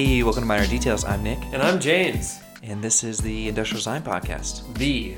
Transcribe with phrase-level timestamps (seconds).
[0.00, 1.04] Hey, welcome to Minor Details.
[1.04, 2.38] I'm Nick, And I'm James.
[2.62, 4.72] and this is the Industrial Design Podcast.
[4.76, 5.14] The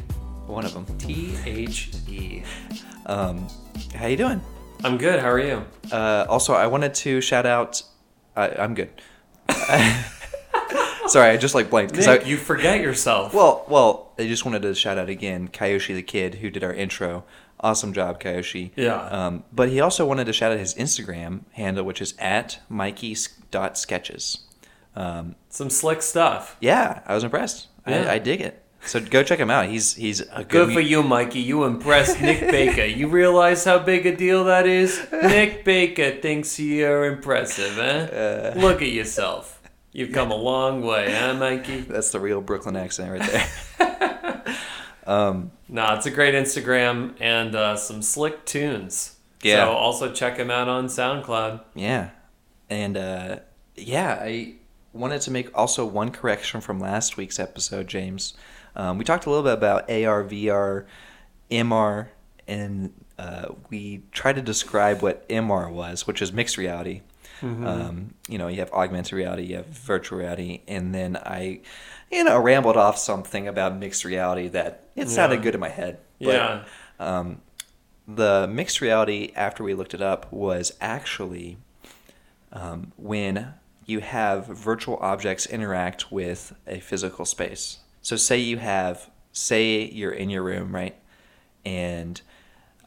[0.46, 0.86] One of them.
[0.96, 2.42] T H E.
[3.04, 3.46] Um,
[3.94, 4.40] how you doing?
[4.82, 5.20] I'm good.
[5.20, 5.66] How are you?
[5.92, 7.82] Uh, also, I wanted to shout out.
[8.34, 8.88] I, I'm good.
[11.08, 12.24] Sorry, I just like blanked because Nick, I.
[12.24, 13.34] you forget yourself.
[13.34, 16.72] Well, well, I just wanted to shout out again, Kayoshi the kid who did our
[16.72, 17.24] intro.
[17.60, 18.70] Awesome job, Kayoshi.
[18.76, 18.94] Yeah.
[19.08, 24.46] Um, but he also wanted to shout out his Instagram handle, which is at Mikey.sketches.
[24.96, 26.56] Um, Some slick stuff.
[26.60, 27.68] yeah, I was impressed.
[27.86, 28.02] Yeah.
[28.10, 28.62] I, I dig it.
[28.82, 29.66] So go check him out.
[29.68, 31.40] He's he's a good, Good for you, Mikey.
[31.40, 32.86] You impressed Nick Baker.
[32.86, 35.06] You realize how big a deal that is?
[35.12, 38.54] Nick Baker thinks you're impressive, eh?
[38.56, 39.60] Look at yourself.
[39.92, 41.80] You've come a long way, huh, Mikey?
[41.88, 43.30] That's the real Brooklyn accent right
[43.78, 44.56] there.
[45.06, 49.16] um, Nah, it's a great Instagram and uh, some slick tunes.
[49.42, 49.66] Yeah.
[49.66, 51.60] So also check him out on SoundCloud.
[51.74, 52.10] yeah,
[52.68, 53.36] and uh,
[53.76, 54.54] yeah, I
[54.92, 58.34] wanted to make also one correction from last week's episode, James.
[58.76, 60.86] Um, we talked a little bit about AR, VR,
[61.50, 62.08] MR,
[62.46, 67.02] and uh, we tried to describe what MR was, which is mixed reality.
[67.42, 71.60] Um, you know, you have augmented reality, you have virtual reality, and then I,
[72.12, 75.42] you know, rambled off something about mixed reality that it sounded Yeah.
[75.44, 76.00] good in my head.
[76.20, 76.64] But, Yeah.
[76.98, 77.40] Um,
[78.06, 81.56] the mixed reality, after we looked it up, was actually
[82.52, 83.54] um, when
[83.90, 87.78] you have virtual objects interact with a physical space.
[88.02, 90.96] So, say you have, say you're in your room, right?
[91.64, 92.20] And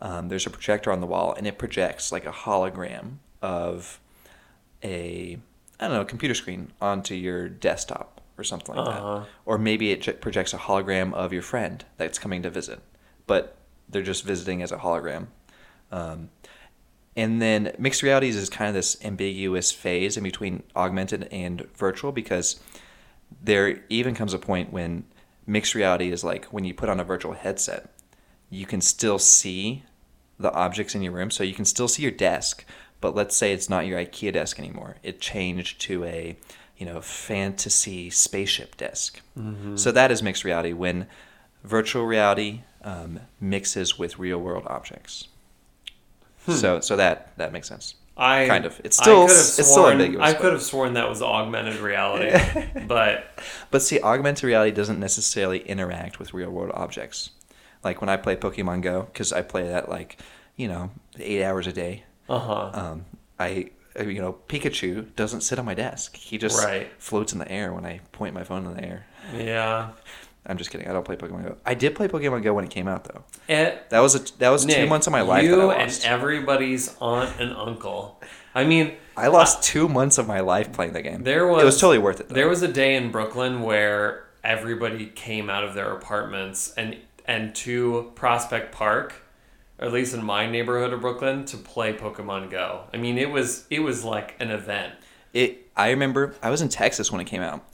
[0.01, 3.99] um, there's a projector on the wall, and it projects like a hologram of
[4.83, 5.37] a,
[5.79, 9.19] I don't know, a computer screen onto your desktop or something like Uh-huh.
[9.19, 9.27] that.
[9.45, 12.79] Or maybe it projects a hologram of your friend that's coming to visit,
[13.27, 13.57] but
[13.89, 15.27] they're just visiting as a hologram.
[15.91, 16.29] Um,
[17.15, 22.11] and then mixed realities is kind of this ambiguous phase in between augmented and virtual
[22.11, 22.59] because
[23.41, 25.05] there even comes a point when
[25.45, 27.89] mixed reality is like when you put on a virtual headset,
[28.49, 29.83] you can still see
[30.39, 31.29] the objects in your room.
[31.29, 32.65] So you can still see your desk,
[33.01, 34.97] but let's say it's not your IKEA desk anymore.
[35.03, 36.35] It changed to a,
[36.77, 39.21] you know, fantasy spaceship desk.
[39.77, 41.07] So that is mixed reality when
[41.63, 45.27] virtual reality um, mixes with real world objects.
[46.47, 47.95] So so that that makes sense.
[48.15, 48.79] I Kind of.
[48.83, 52.31] It's still- it's still ambiguous, I could have sworn that was augmented reality,
[52.87, 53.23] but
[53.71, 57.31] But see, augmented reality doesn't necessarily interact with real world objects.
[57.83, 60.17] Like when I play Pokemon Go, because I play that like,
[60.55, 62.03] you know, eight hours a day.
[62.29, 62.69] uh huh.
[62.73, 63.05] Um,
[63.39, 66.15] I, uh, you know, Pikachu doesn't sit on my desk.
[66.15, 66.91] He just Right.
[66.99, 69.05] floats in the air when I point my phone in the air.
[69.35, 69.89] yeah.
[70.45, 70.87] I'm just kidding.
[70.87, 71.57] I don't play Pokemon Go.
[71.65, 73.23] I did play Pokemon Go when it came out though.
[73.47, 76.01] It, That was a that was two months of my life You that I and
[76.03, 78.21] everybody's aunt and uncle.
[78.55, 81.23] I mean, I lost two months of my life playing the game.
[81.23, 82.29] There was it was totally worth it.
[82.29, 82.35] Though.
[82.35, 87.55] There was a day in Brooklyn where everybody came out of their apartments and and
[87.55, 89.13] to Prospect Park,
[89.79, 92.83] or at least in my neighborhood of Brooklyn, to play Pokemon Go.
[92.93, 94.93] I mean, it was it was like an event.
[95.33, 95.61] It.
[95.75, 97.65] I remember I was in Texas when it came out,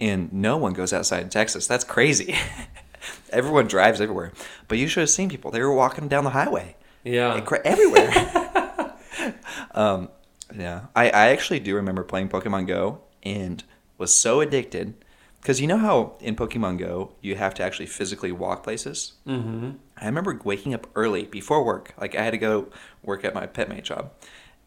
[0.00, 1.66] and no one goes outside in Texas.
[1.66, 2.34] That's crazy.
[3.30, 4.32] Everyone drives everywhere,
[4.68, 5.50] but you should have seen people.
[5.50, 7.40] They were walking down the highway, Yeah.
[7.40, 8.12] Cra- everywhere.
[9.74, 10.08] um,
[10.56, 13.62] yeah, I, I actually do remember playing Pokemon Go and
[13.98, 14.94] was so addicted
[15.40, 19.12] because you know how in Pokemon Go you have to actually physically walk places.
[19.26, 19.70] Mm-hmm.
[19.98, 21.94] I remember waking up early before work.
[22.00, 22.68] Like I had to go
[23.02, 24.10] work at my pet mate job,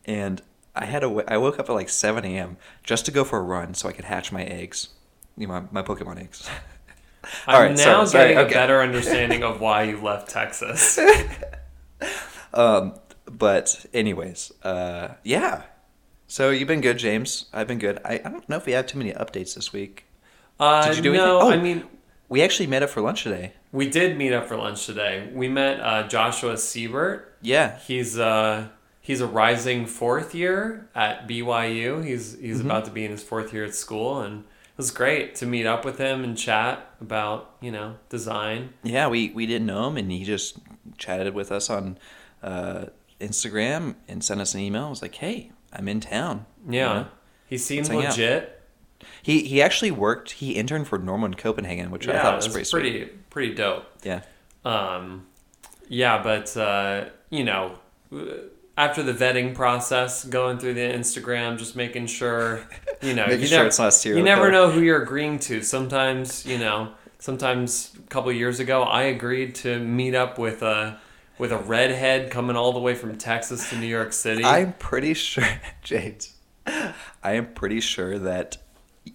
[0.06, 0.42] and
[0.76, 1.24] I had to.
[1.28, 2.58] I woke up at like seven a.m.
[2.84, 4.90] just to go for a run so I could hatch my eggs,
[5.40, 6.48] you know, my, my Pokemon eggs.
[7.48, 8.52] I'm All right, now sorry, sorry, getting okay.
[8.52, 11.00] a better understanding of why you left Texas.
[12.54, 12.96] Um,
[13.26, 15.64] but anyways, uh, yeah.
[16.28, 17.46] So you've been good, James.
[17.54, 18.00] I've been good.
[18.04, 20.06] I, I don't know if we have too many updates this week.
[20.60, 21.48] Uh, Did you do no, anything?
[21.48, 21.52] Oh.
[21.52, 21.84] I mean,
[22.28, 23.54] We actually met up for lunch today.
[23.72, 25.30] we did meet up for lunch today.
[25.34, 27.38] We met uh, Joshua Siebert.
[27.42, 27.78] Yeah.
[27.80, 28.68] He's uh
[29.00, 32.04] he's a rising fourth year at BYU.
[32.04, 32.66] He's he's Mm-hmm.
[32.70, 34.44] about to be in his fourth year at school, and
[34.80, 38.74] was great to meet up with him and chat about you know design.
[38.82, 40.58] Yeah, we, we didn't know him, and he just
[40.98, 41.98] chatted with us on
[42.42, 42.86] uh,
[43.20, 44.86] Instagram and sent us an email.
[44.86, 46.46] I was like, hey, I'm in town.
[46.68, 47.08] Yeah, You know?
[47.48, 48.56] he seemed legit.
[49.22, 53.00] He, he actually worked, he interned for Normann Copenhagen, which I thought was pretty, pretty
[53.00, 53.30] sweet.
[53.30, 53.86] pretty dope.
[54.04, 54.22] Yeah.
[54.64, 55.26] Um,
[55.90, 57.78] yeah, but uh, you know,
[58.80, 62.62] after the vetting process, going through the Instagram, just making sure,
[63.02, 65.62] you know, Making you sure never, it's not You never know who you're agreeing to.
[65.62, 70.64] Sometimes, you know, sometimes a couple of years ago, I agreed to meet up with
[70.64, 70.98] a
[71.38, 74.46] with a redhead coming all the way from Texas to New York City.
[74.46, 75.44] I'm pretty sure,
[75.84, 76.36] James.
[76.66, 78.58] I am pretty sure that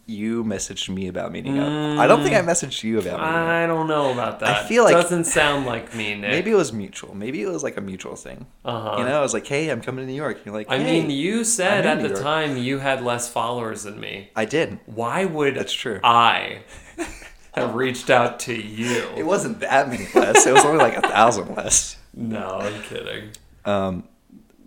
[0.06, 1.99] you messaged me about meeting up.
[1.99, 3.49] I don't think I messaged you about meeting up.
[3.49, 4.64] I don't know about that.
[4.64, 6.31] I feel like- doesn't sound like me, Nick.
[6.31, 7.14] Maybe it was mutual.
[7.14, 8.46] Maybe it was like a mutual thing.
[8.64, 8.96] Uh-huh.
[8.99, 11.11] You know, I was like, "Hey, I'm coming to New York." You're like, I mean,
[11.11, 12.23] you said at New the York.
[12.23, 14.31] time you had less followers than me.
[14.37, 14.79] I did.
[14.87, 16.00] Why would That's true.
[16.05, 16.62] I
[17.55, 19.08] have reached out to you?
[19.17, 20.46] It wasn't that many less.
[20.46, 21.96] It was only like a thousand less.
[22.14, 23.31] No, I'm kidding.
[23.64, 24.05] Um,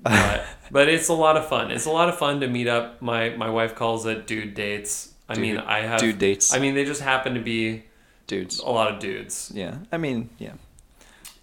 [0.03, 1.69] But, but it's a lot of fun.
[1.71, 3.01] It's a lot of fun to meet up.
[3.01, 5.13] My my wife calls it dude dates.
[5.29, 6.53] I Dude- mean, I have dude dates.
[6.53, 7.83] I mean, they just happen to be
[8.27, 8.59] dudes.
[8.59, 9.51] a lot of dudes.
[9.53, 9.75] Yeah.
[9.91, 10.53] I mean, yeah.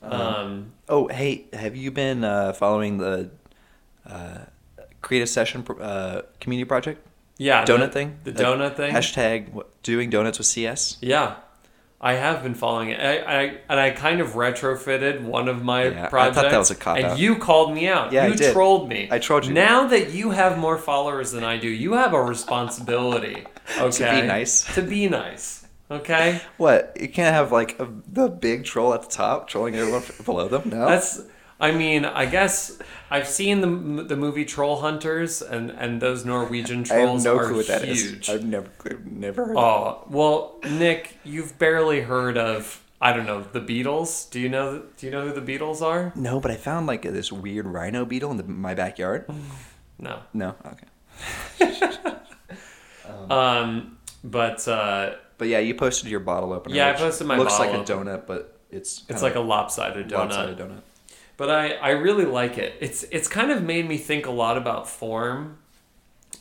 [0.03, 3.31] Um, Oh, hey, have you been uh, following the
[4.07, 4.39] uh,
[5.01, 7.07] creative session uh, community project?
[7.39, 8.19] yeah, Donut the, thing?
[8.25, 8.93] The Uh, donut thing.
[8.95, 10.99] Hashtag what, doing donuts with CS.
[11.01, 11.37] Yeah,
[12.01, 13.01] I have been following it.
[13.01, 16.43] I, I and I kind of retrofitted one of my Yeah, I thought projects.
[16.53, 17.05] that was a cop-out.
[17.13, 18.13] And you called me out.
[18.13, 18.53] Yeah, I you did.
[18.53, 19.09] trolled me.
[19.11, 19.55] I trolled you.
[19.55, 23.45] Now that you have more followers than I do, you have a responsibility.
[23.79, 24.75] Okay, to be nice.
[24.75, 25.67] To be nice.
[25.91, 26.41] Okay.
[26.57, 26.97] What?
[27.01, 30.71] You can't have like a, the big troll at the top trolling everyone below them?
[30.71, 30.87] No.
[30.87, 31.23] That's.
[31.61, 32.79] I mean, I guess
[33.11, 37.37] I've seen the the movie Troll Hunters, and and those Norwegian I have trolls no
[37.37, 38.03] are clue what that is.
[38.03, 38.29] huge.
[38.29, 39.57] I've never, I've never heard.
[39.57, 44.31] Oh well, Nick, you've barely heard of I don't know the Beatles.
[44.31, 46.13] Do you know Do you know who the Beatles are?
[46.17, 49.27] No, but I found like this weird rhino beetle in the, my backyard.
[49.97, 50.19] No.
[50.35, 50.87] No, okay.
[53.31, 56.75] Um, but uh, But yeah, you posted your bottle opener.
[56.75, 60.31] Yeah, I posted my looks like a donut, but it's it's like a lopsided donut.
[60.31, 60.81] lopsided donut.
[61.37, 62.75] But I I really like it.
[62.81, 65.59] It's it's kind of made me think a lot about form,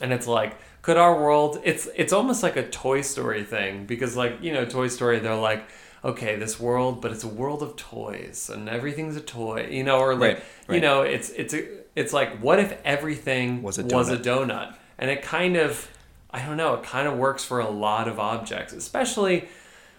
[0.00, 1.60] and it's like could our world?
[1.64, 5.34] It's it's almost like a Toy Story thing because like you know Toy Story they're
[5.34, 5.64] like.
[6.04, 10.00] Okay, this world, but it's a world of toys, and everything's a toy, you know,
[10.00, 11.64] or like, Right, you know, it's it's a,
[11.96, 14.50] it's like, what if everything Was a was a donut.
[14.50, 14.74] donut?
[14.98, 15.88] And it kind of,
[16.34, 19.48] I don't know, it kind of works for a lot of objects, especially,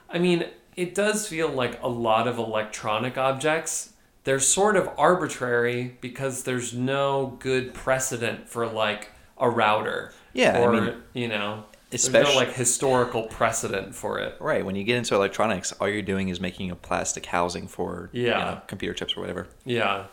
[0.10, 0.46] I mean,
[0.76, 3.94] it does feel like a lot of electronic objects.
[4.26, 10.14] They're sort of arbitrary because there's no good precedent for like a router.
[10.34, 14.36] Yeah, I mean, you know, there's especially- no like historical precedent for it.
[14.42, 14.66] Right.
[14.66, 18.28] When you get into electronics, all you're doing is making a plastic housing for you
[18.28, 18.40] Yeah.
[18.44, 19.48] know, computer chips or whatever.
[19.64, 20.06] Yeah,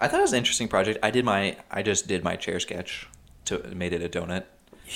[0.00, 0.98] I thought it was an interesting project.
[1.02, 3.06] I did my I just did my chair sketch
[3.46, 4.44] to made it a donut.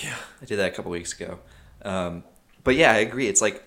[0.02, 1.38] Yeah, I did that a couple weeks ago.
[1.84, 2.24] Um,
[2.64, 3.26] but yeah, I agree.
[3.28, 3.62] It's like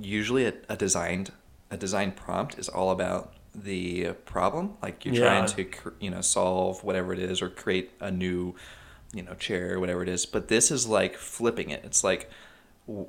[0.00, 1.32] usually a, a designed
[1.70, 4.76] a design prompt is all about the problem.
[4.82, 5.20] Like you're Yeah.
[5.22, 8.54] trying to cr- you know solve whatever it is or create a new
[9.12, 10.26] you know chair or whatever it is.
[10.26, 11.82] But this is like flipping it.
[11.84, 12.30] It's like
[12.86, 13.08] w-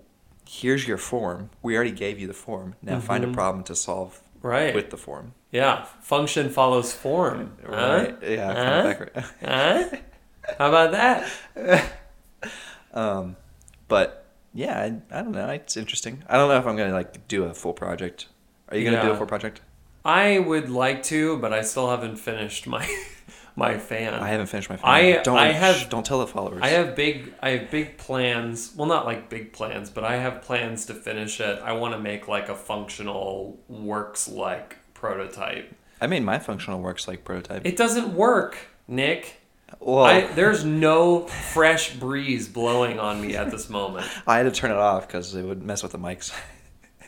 [0.49, 1.49] here's your form.
[1.61, 2.75] We already gave you the form.
[2.81, 3.33] Now find a Mhm.
[3.33, 4.73] problem to solve right.
[4.75, 5.33] with the form.
[5.51, 7.57] yeah, function follows form.
[7.63, 8.15] Right?
[8.23, 8.53] Yeah.
[8.53, 8.93] Huh?
[8.93, 9.25] kinda.
[9.45, 9.97] Huh?
[10.57, 11.29] How about that?
[12.93, 13.37] Um,
[13.87, 15.47] but yeah, I, I don't know.
[15.47, 16.23] It's interesting.
[16.27, 18.27] I don't know if I'm gonna like do a full project.
[18.67, 19.61] Are you gonna do a full project?
[20.03, 22.85] I would like to, but I still haven't finished my
[23.55, 24.13] my fan.
[24.13, 24.75] I haven't finished my.
[24.75, 24.89] Fan.
[24.89, 26.59] I- Don't I have- don't tell the followers.
[26.63, 28.73] I have big I have big plans.
[28.75, 31.61] Well, not like big plans, but I have plans to finish it.
[31.63, 35.73] I want to make like a functional works like prototype.
[36.01, 37.65] I made my functional works like prototype.
[37.65, 38.57] It doesn't work,
[38.87, 39.37] Nick.
[39.79, 44.07] Well, I, there's no fresh breeze blowing on me at this moment.
[44.27, 46.31] I had to turn it off because it would mess with the mics.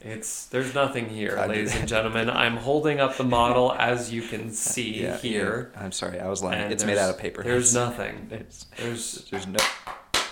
[0.01, 2.29] It's there's nothing here, I ladies did- and gentlemen.
[2.29, 5.72] I'm holding up the model as you can see Yeah, here.
[5.75, 5.82] yeah.
[5.84, 6.62] I'm sorry, I was lying.
[6.62, 7.41] and It's made out of paper.
[7.43, 8.27] There's nothing.
[8.29, 9.60] There's, There's there's no.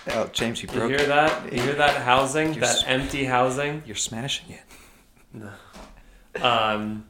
[0.09, 0.89] Oh, James, you broke.
[0.91, 1.53] You hear that?
[1.53, 2.53] You hear that housing?
[2.53, 3.83] You're that s- empty housing?
[3.85, 4.63] You're smashing it.
[5.33, 5.51] No.
[6.41, 7.05] Um,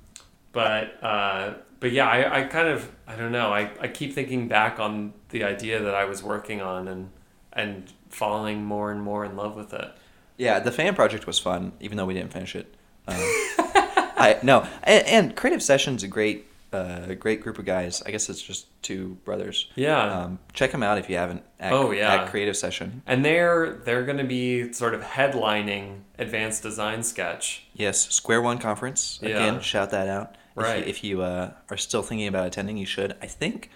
[0.52, 3.52] but uh, but yeah, I, I kind of I don't know.
[3.52, 7.10] I, I keep thinking back on the idea that I was working on and
[7.52, 9.92] and falling more and more in love with it.
[10.38, 12.74] Yeah, the fan project was fun, even though we didn't finish it.
[13.08, 18.02] Um, I no, and, and Creative Sessions a great, uh, great group of guys.
[18.06, 19.70] I guess it's just two brothers.
[19.76, 20.02] Yeah.
[20.02, 21.44] Um, check them out if you haven't.
[21.60, 22.14] At, Oh, yeah.
[22.24, 23.02] At Creative Session.
[23.06, 27.66] And they're they're going to be sort of headlining Advanced Design Sketch.
[27.74, 29.20] Yes, Square One Conference.
[29.22, 29.60] Again, Yeah.
[29.62, 30.36] shout that out.
[30.56, 30.80] Right.
[30.80, 33.16] If you, if you uh, are still thinking about attending, you should.
[33.22, 33.70] I think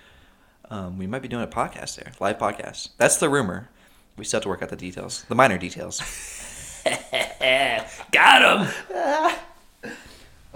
[0.70, 2.89] um, we might be doing a podcast there, live podcast.
[2.98, 3.70] That's the rumor.
[4.17, 6.01] We still have to work out the details, the minor details.
[8.12, 9.36] Got him.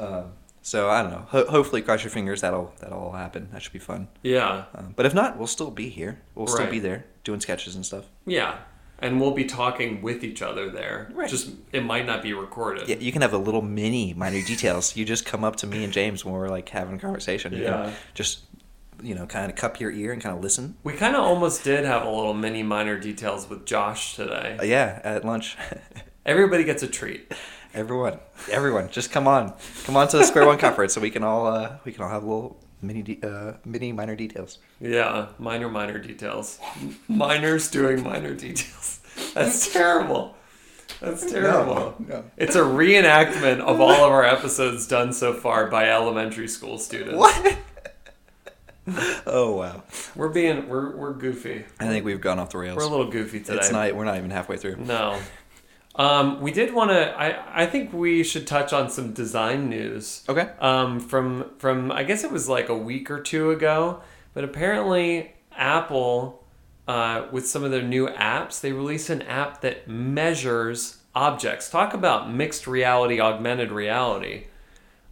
[0.61, 1.25] So I don't know.
[1.29, 2.41] Ho- hopefully, cross your fingers.
[2.41, 3.49] That'll that'll all happen.
[3.51, 4.07] That should be fun.
[4.21, 4.65] Yeah.
[4.75, 6.21] Um, but if not, we'll still be here.
[6.35, 6.69] We'll still Right.
[6.71, 8.05] be there doing sketches and stuff.
[8.27, 8.55] Yeah.
[9.01, 11.09] And we'll be talking with each other there.
[11.13, 11.29] Right.
[11.29, 12.87] Just it might not be recorded.
[12.89, 14.95] Yeah, you can have a little mini minor details.
[14.95, 17.53] You just come up to me and James when we're like having a conversation.
[17.53, 17.91] You can Yeah.
[18.13, 18.41] just
[19.01, 20.75] you know, kind of cup your ear and kind of listen.
[20.83, 24.57] We kind of almost did have a little mini minor details with Josh today.
[24.59, 25.55] Uh, yeah, at lunch.
[26.25, 27.31] Everybody gets a treat.
[27.73, 28.19] everyone,
[28.51, 29.53] everyone, just come on,
[29.85, 32.09] come on to the Square One conference so we can all uh, we can all
[32.09, 34.59] have a little mini de- uh, many minor details.
[34.79, 36.59] Yeah, minor minor details.
[37.07, 38.99] Minors doing minor details.
[39.33, 40.35] That's terrible.
[41.01, 41.95] That's terrible.
[41.99, 42.23] no.
[42.37, 47.17] It's a reenactment of all of our episodes done so far by elementary school students.
[47.17, 47.57] What?
[49.27, 49.83] oh wow!
[50.15, 51.63] We're being we're we're goofy.
[51.79, 52.77] I think we've gone off the rails.
[52.77, 53.59] We're a little goofy today.
[53.59, 53.93] It's not.
[53.95, 54.77] We're not even halfway through.
[54.77, 55.19] No.
[55.99, 57.13] Um, we did want to.
[57.19, 60.23] I I think we should touch on some design news.
[60.29, 60.49] Okay.
[60.59, 64.01] Um, from from I guess it was like a week or two ago,
[64.33, 66.41] but apparently Apple,
[66.87, 71.69] uh, with some of their new apps, they released an app that measures objects.
[71.69, 74.45] Talk about mixed reality, augmented reality.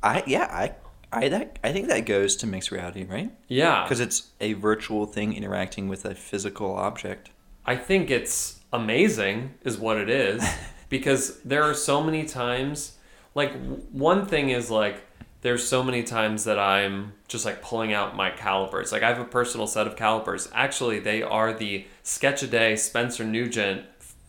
[0.01, 0.75] I yeah I
[1.11, 3.31] I that I think that goes to mixed reality, right?
[3.49, 7.29] Yeah, Because it's a virtual thing interacting with a physical object.
[7.65, 10.41] I think it's amazing, is what it is,
[10.89, 12.97] because there are so many times.
[13.35, 13.53] Like
[13.91, 15.03] one thing is like
[15.41, 18.91] there's so many times that I'm just like pulling out my calipers.
[18.91, 20.49] Like I have a personal set of calipers.
[20.53, 23.85] Actually, they are the Sketch a Day Spencer Nugent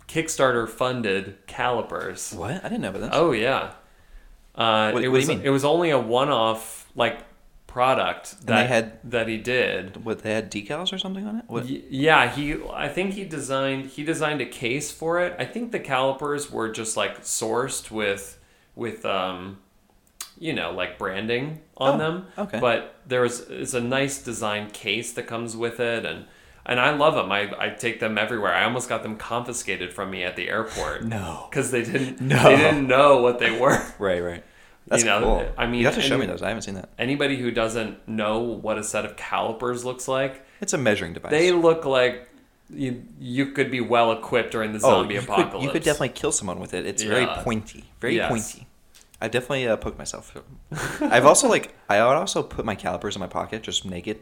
[0.09, 2.33] Kickstarter funded calipers.
[2.33, 2.57] What?
[2.65, 3.11] I didn't know about that.
[3.15, 3.73] Oh yeah.
[4.55, 5.43] Uh, What- it what do you mean?
[5.47, 7.21] it was only a one-off like
[7.79, 10.05] product that had- that he did.
[10.05, 11.45] What they had decals or something on it?
[11.47, 11.67] What?
[11.67, 12.57] Yeah, he.
[12.87, 13.87] I think he designed.
[13.97, 15.35] He designed a case for it.
[15.39, 18.39] I think the calipers were just like sourced with,
[18.75, 19.59] with um,
[20.39, 22.27] you know, like branding on Oh, them.
[22.37, 22.59] okay.
[22.61, 26.25] But there is it's a nice design case that comes with it, and
[26.67, 27.31] and I love them.
[27.31, 28.53] I I take them everywhere.
[28.55, 31.05] I almost got them confiscated from me at the airport.
[31.19, 31.47] No.
[31.49, 32.21] Because they didn't.
[32.35, 32.43] No.
[32.43, 33.81] They didn't know what they were.
[33.99, 34.45] Right, right.
[34.89, 35.53] That's You know, cool.
[35.57, 36.43] I mean, you have to show me those.
[36.43, 36.89] I haven't seen that.
[36.99, 41.31] Anybody who doesn't know what a set of calipers looks like, It's a measuring device.
[41.31, 42.29] they look like
[42.71, 45.53] you you could be well equipped during the zombie Oh, you apocalypse.
[45.55, 46.85] Could, you could definitely kill someone with it.
[46.87, 48.29] It's very pointy, very Yes.
[48.31, 48.67] pointy.
[49.21, 50.37] I definitely uh, poked myself.
[51.01, 54.21] I've also like I would also put my calipers in my pocket, just naked.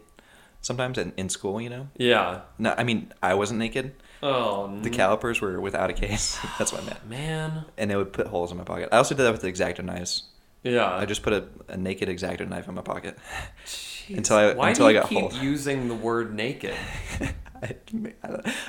[0.62, 1.88] Sometimes in, in school, you know.
[1.96, 2.40] Yeah.
[2.58, 3.94] No, I mean I wasn't naked.
[4.22, 6.38] Oh The calipers were without a case.
[6.58, 7.08] That's what I meant.
[7.08, 7.64] man.
[7.76, 8.88] And it would put holes in my pocket.
[8.92, 10.22] I also did that with the exacto knives.
[10.66, 10.94] Yeah.
[10.94, 13.16] I just put a, a naked exacto knife in my pocket.
[13.66, 14.16] Jeez.
[14.16, 15.34] until I- Why until do I you got keep hold.
[15.34, 16.74] using the word naked?
[17.62, 17.76] I-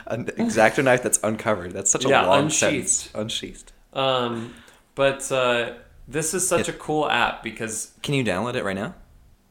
[0.08, 1.74] An exacto knife that's uncovered.
[1.74, 2.90] That's such a Yeah, long unsheathed.
[2.90, 3.10] sentence.
[3.16, 3.72] Unsheathed.
[3.94, 4.54] Um,
[4.96, 5.74] but uh,
[6.08, 8.96] this is such a cool app because Can you download it right now?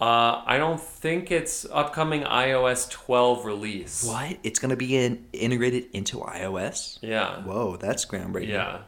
[0.01, 4.05] uh, I don't think it's upcoming iOS 12 release.
[4.05, 4.37] What?
[4.43, 6.99] It's gonna be in, integrated into iOS?
[7.03, 7.43] Yeah.
[7.45, 8.49] Whoa, that's groundbreaking.
[8.49, 8.79] Yeah.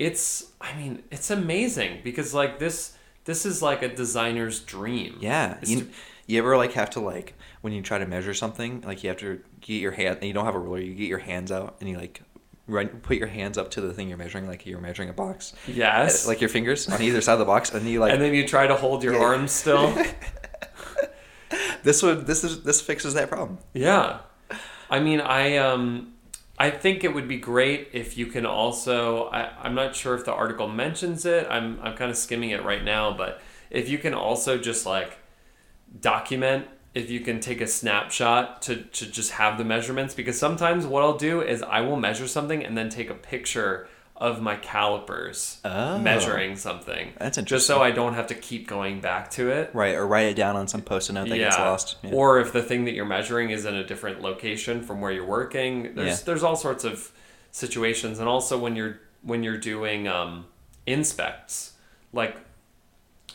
[0.00, 5.18] It's I mean, it's amazing because like this this is like a designer's dream.
[5.20, 5.58] Yeah.
[5.60, 5.88] It's You, to-
[6.26, 9.18] you ever like have to like when you try to measure something, like you have
[9.18, 11.76] to get your hand and you don't have a ruler, you get your hands out
[11.80, 12.22] and you like
[12.66, 15.52] run put your hands up to the thing you're measuring, like you're measuring a box.
[15.68, 16.26] yes.
[16.26, 18.48] Like your fingers on either side of the box, and you like and then you
[18.48, 19.20] try to hold your Yeah.
[19.24, 19.92] arms still.
[21.82, 23.58] this would this is this fixes that problem.
[23.74, 24.20] Yeah.
[24.88, 26.14] I mean, I um
[26.60, 30.26] I think it would be great if you can also I, I'm not sure if
[30.26, 31.46] the article mentions it.
[31.48, 33.40] I'm I'm kind of skimming it right now, but
[33.70, 35.16] if you can also just like
[36.00, 40.86] document if you can take a snapshot to, to just have the measurements because sometimes
[40.86, 43.88] what I'll do is I will measure something and then take a picture
[44.20, 45.98] of my calipers Oh.
[45.98, 47.14] measuring something.
[47.18, 47.56] That's interesting.
[47.56, 49.70] Just so I don't have to keep going back to it.
[49.72, 51.96] Right, or write it down on some post-it note that gets lost.
[52.02, 52.10] Yeah.
[52.12, 55.24] Or if the thing that you're measuring is in a different location from where you're
[55.24, 55.94] working.
[55.94, 56.24] There's Yeah.
[56.26, 57.10] there's all sorts of
[57.50, 60.46] situations, and also when you're when you're doing um,
[60.86, 61.72] inspects,
[62.12, 62.36] like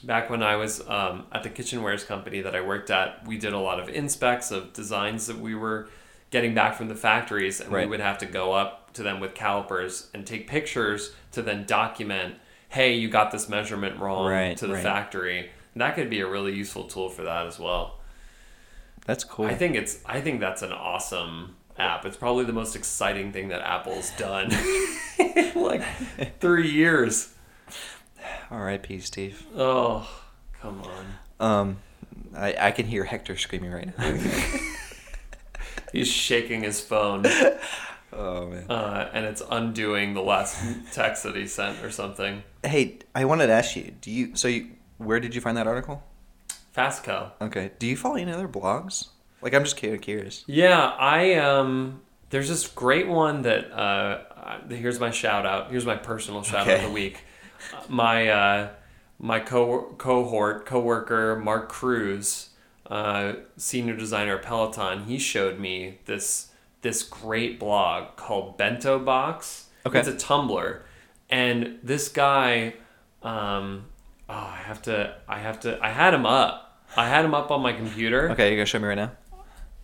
[0.03, 3.53] back when I was um, at the kitchenwares company that I worked at, we did
[3.53, 5.87] a lot of inspects of designs that we were
[6.35, 9.33] getting back from the factories, and we would have to go up to them with
[9.33, 12.35] calipers and take pictures to then document.
[12.67, 14.83] Hey, you got this measurement wrong Right, to the right.
[14.83, 15.49] factory.
[15.73, 18.01] And that could be a really useful tool for that as well.
[19.05, 19.45] That's cool.
[19.45, 22.03] I think it's I think that's an awesome app.
[22.05, 24.51] It's probably the most exciting thing that Apple's done
[25.17, 25.83] in like
[26.41, 27.33] three years.
[28.51, 28.99] R.I.P.
[28.99, 29.45] Steve.
[29.55, 30.05] Oh,
[30.59, 31.05] come on.
[31.39, 31.77] Um,
[32.35, 34.19] I I can hear Hector screaming right now.
[35.95, 37.25] He's shaking his phone,
[38.13, 38.69] oh man.
[38.69, 40.57] uh, and it's undoing the last
[40.91, 42.43] text that he sent or something.
[42.63, 43.93] Hey, I wanted to ask you.
[44.01, 46.03] Do you so you where did you find that article?
[46.75, 47.31] Fastco.
[47.41, 47.71] Okay.
[47.79, 49.07] Do you follow any other blogs?
[49.41, 50.43] Like I'm just cu- curious.
[50.47, 52.01] Yeah, I um.
[52.29, 54.21] There's this great one that uh.
[54.69, 55.71] Here's my shout out.
[55.71, 57.19] Here's my personal shout out of the week.
[57.89, 58.69] My uh,
[59.19, 62.49] my co- cohort coworker Mark Cruz
[62.87, 66.51] uh, senior designer at Peloton, he showed me this
[66.81, 69.69] this great blog called Bento Box.
[69.85, 69.99] Okay.
[69.99, 70.81] It's a Tumblr,
[71.29, 72.75] and this guy,
[73.23, 73.85] um,
[74.29, 76.83] oh, I have to, I have to, I had him up.
[76.95, 78.31] I had him up on my computer.
[78.31, 79.11] Okay, you gonna show me right now?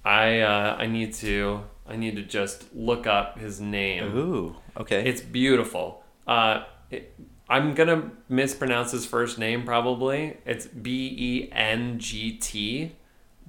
[0.04, 4.16] I uh, I need to I need to just look up his name.
[4.16, 4.56] Ooh.
[4.78, 5.04] Okay.
[5.04, 6.04] It's beautiful.
[6.26, 7.14] Uh, it,
[7.52, 10.38] I'm gonna mispronounce his first name probably.
[10.46, 12.94] It's B E N G T.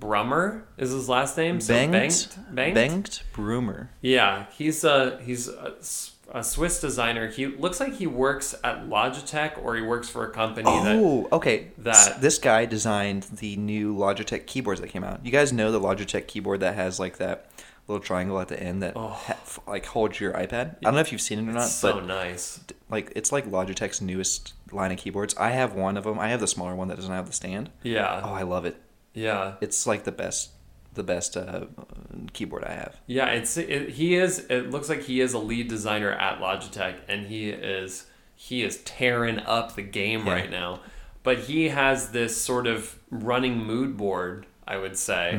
[0.00, 1.60] Brummer is his last name.
[1.60, 2.36] So Bengt.
[2.52, 2.74] Bengt.
[2.74, 3.88] Bengt Brummer.
[4.00, 5.74] Yeah, he's a he's a,
[6.32, 7.28] a Swiss designer.
[7.28, 10.96] He looks like he works at Logitech or he works for a company that.
[10.96, 11.68] Oh, okay.
[11.78, 15.24] that- this guy designed the new Logitech keyboards that came out.
[15.24, 17.46] You guys know the Logitech keyboard that has like that
[17.88, 19.08] little triangle at the end that Oh.
[19.08, 20.76] ha- f- like holds your iPad.
[20.76, 22.60] I don't know if you've seen it or not, It's so but nice.
[22.88, 25.34] like it's like Logitech's newest line of keyboards.
[25.36, 26.18] I have one of them.
[26.18, 27.70] I have the smaller one that doesn't have the stand.
[27.82, 28.76] Yeah, Oh, I love it.
[29.14, 29.54] yeah.
[29.60, 30.50] It's like the best,
[30.94, 31.66] the best uh,
[32.32, 32.96] keyboard I have.
[33.06, 34.40] Yeah, it's it, he is.
[34.48, 38.78] It looks like he is a lead designer at Logitech, and he is he is
[38.84, 40.32] tearing up the game Yeah.
[40.32, 40.80] right now.
[41.24, 45.34] But he has this sort of running mood board, I would say,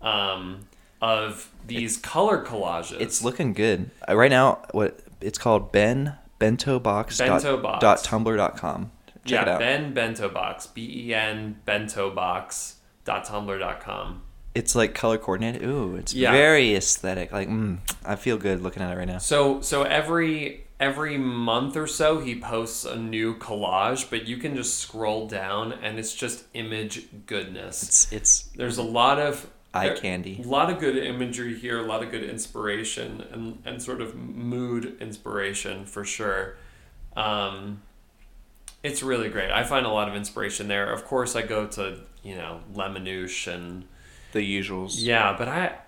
[0.00, 0.60] um,
[1.04, 3.00] of these color collages.
[3.00, 4.62] It's looking good Uh, right now.
[4.72, 7.80] What it's called Ben Bento Box Bento Box.
[7.80, 8.90] dot tumblr dot com.
[9.24, 9.58] Check yeah, it out.
[9.60, 14.22] Ben Bento Box, B E N Bento Box dot tumblr dot com.
[14.54, 15.62] It's like color coordinated.
[15.64, 16.30] Ooh, it's Yeah.
[16.30, 17.32] very aesthetic.
[17.32, 19.18] Like, mm, I feel good looking at it right now.
[19.18, 24.54] So so every every month or so he posts a new collage, but you can
[24.56, 27.82] just scroll down and it's just image goodness.
[27.82, 30.40] It's it's There's a lot of Eye candy.
[30.42, 34.14] A lot of good imagery here, a lot of good inspiration and, and sort of
[34.14, 36.56] mood inspiration for sure.
[37.16, 37.82] Um,
[38.82, 39.50] it's really great.
[39.50, 40.92] I find a lot of inspiration there.
[40.92, 43.84] Of course, I go to you know LeManoosh and
[44.32, 44.94] the usuals.
[44.96, 45.78] yeah, but I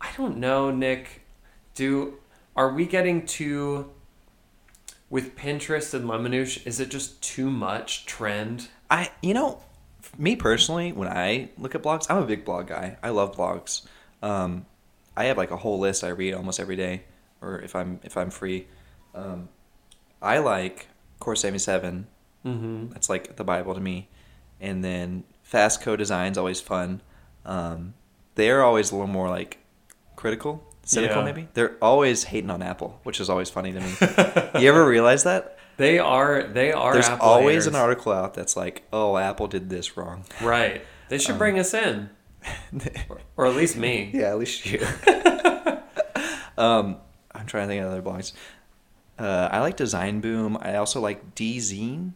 [0.00, 1.22] I don't know, Nick.
[1.74, 2.18] Do
[2.56, 3.90] are we getting too
[5.10, 6.66] with Pinterest and LeManoosh?
[6.66, 8.68] Is it just too much trend?
[8.90, 9.62] I you know,
[10.18, 12.96] me personally, when I look at blogs, I'm a big blog guy.
[13.02, 13.82] I love blogs.
[14.22, 14.66] Um,
[15.16, 17.02] I have like a whole list I read almost every day,
[17.40, 18.66] or if I'm if I'm free.
[19.14, 19.48] Um,
[20.20, 20.88] I like
[21.20, 22.06] Core seventy seven.
[22.44, 22.90] Mm-hmm.
[22.90, 24.08] That's like the Bible to me.
[24.60, 27.00] And then Fast Co Design's always fun.
[27.44, 27.94] Um,
[28.34, 29.58] they're always a little more like
[30.16, 31.24] critical, cynical Yeah.
[31.24, 31.48] maybe.
[31.54, 34.60] They're always hating on Apple, which is always funny to me.
[34.62, 35.53] you ever realize that?
[35.76, 36.42] They are.
[36.44, 36.92] They are.
[36.92, 40.82] There's Apple always an article out that's like, "Oh, Apple did this wrong." Right.
[41.08, 42.10] They should Um, bring us in,
[43.08, 44.10] or, or at least me.
[44.14, 44.80] yeah, at least you.
[46.58, 46.96] um,
[47.34, 48.32] I'm trying to think of other blogs.
[49.18, 50.56] Uh, I like Design Boom.
[50.60, 52.12] I also like Dezeen.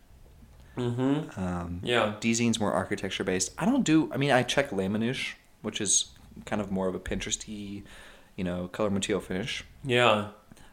[0.77, 1.40] Mm-hmm.
[1.40, 2.14] Um, Yeah.
[2.21, 3.53] Dezeen's more architecture based.
[3.59, 4.11] I don't do.
[4.12, 6.11] I mean, I check LeManoosh, which is
[6.44, 7.83] kind of more of a Pinteresty,
[8.37, 9.64] you know, color material finish.
[9.85, 10.29] Yeah.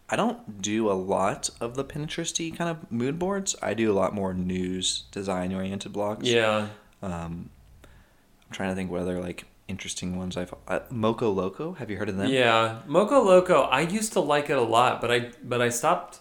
[0.09, 3.55] I don't do a lot of the Pinteresty kind of mood boards.
[3.61, 6.21] I do a lot more news design oriented blogs.
[6.23, 6.67] Yeah.
[7.01, 7.49] Um,
[7.81, 10.53] I'm trying to think whether like interesting ones I've.
[10.67, 11.73] Uh, Moco Loco.
[11.73, 12.29] Have you heard of them?
[12.29, 12.79] Yeah.
[12.85, 13.63] Moco Loco.
[13.63, 16.19] I used to like it a lot, but I but I stopped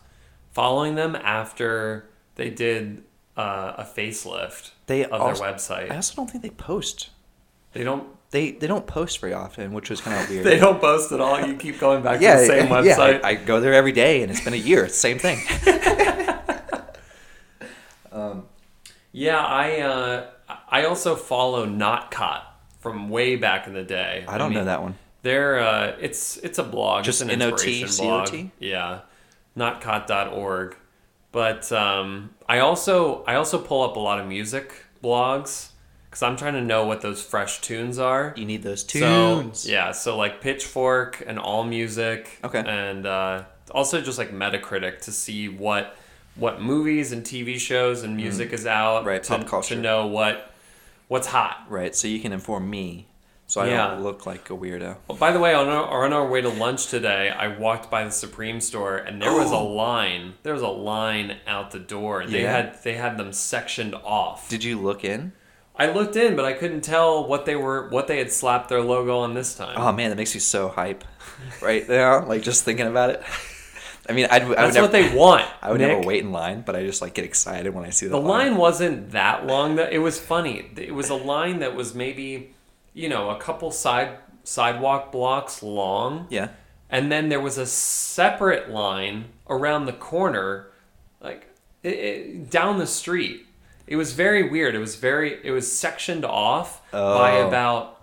[0.53, 3.03] following them after they did
[3.37, 5.91] uh, a facelift They of also, their website.
[5.91, 7.11] I also don't think they post.
[7.73, 8.09] They don't.
[8.35, 10.45] They they don't post very often, which was kind of weird.
[10.51, 11.47] They don't post at all.
[11.47, 13.25] You keep going back yeah, to the same yeah, website.
[13.25, 14.87] I, I go there every day, and it's been a year.
[14.87, 15.39] It's the same thing.
[18.13, 18.47] um,
[19.13, 20.27] Yeah, I uh,
[20.69, 22.43] I also follow Notcot
[22.81, 24.25] from way back in the day.
[24.27, 24.97] I don't know mean, that one.
[25.23, 28.27] They're uh, it's it's a blog, Just it's an N-O-T, inspiration blog.
[28.31, 28.51] C-O-T?
[28.59, 29.03] Yeah,
[29.57, 30.77] notcot.org.
[31.31, 35.71] But um, I also I also pull up a lot of music blogs
[36.15, 38.33] because I'm trying to know what those fresh tunes are.
[38.37, 39.69] You need those So, tunes.
[39.69, 42.39] yeah, so like Pitchfork and All Music.
[42.45, 42.63] Okay.
[42.65, 45.97] And uh, also just like Metacritic to see what
[46.37, 49.03] what movies and TV shows and music is out.
[49.03, 49.07] Mm.
[49.07, 49.75] Right, to, pop culture.
[49.75, 50.53] To know what
[51.09, 51.67] what's hot.
[51.69, 53.09] Right, so you can inform me,
[53.49, 53.89] so I Yeah.
[53.89, 54.95] don't look like a weirdo.
[55.09, 58.05] Well, by the way, on our, on our way to lunch today, I walked by
[58.05, 60.35] the Supreme store and there was a line.
[60.45, 62.25] There was a line out the door.
[62.25, 62.53] They Yeah?
[62.53, 64.49] had they had them sectioned off.
[64.49, 65.33] Did you look in?
[65.77, 68.81] I looked in, but I couldn't tell what they were what they had slapped their
[68.81, 69.75] logo on this time.
[69.77, 71.05] Oh man, that makes you so hype,
[71.61, 72.25] right now.
[72.25, 73.23] Like just thinking about it.
[74.09, 75.45] I mean, I'd, I would That's never, what they want.
[75.63, 75.89] I would Nick.
[75.89, 78.57] never wait in line, but I just like get excited when I see The line
[78.57, 79.77] wasn't that long.
[79.77, 80.71] That it was funny.
[80.77, 82.55] It was a line that was maybe,
[82.93, 86.49] you know, a couple side sidewalk blocks long, Yeah.
[86.91, 90.67] and then there was a separate line around the corner,
[91.21, 91.49] like
[91.83, 93.47] it, it, down the street.
[93.87, 94.75] It was very weird.
[94.75, 95.39] It was very.
[95.45, 97.49] It was sectioned off by Oh.
[97.49, 98.01] about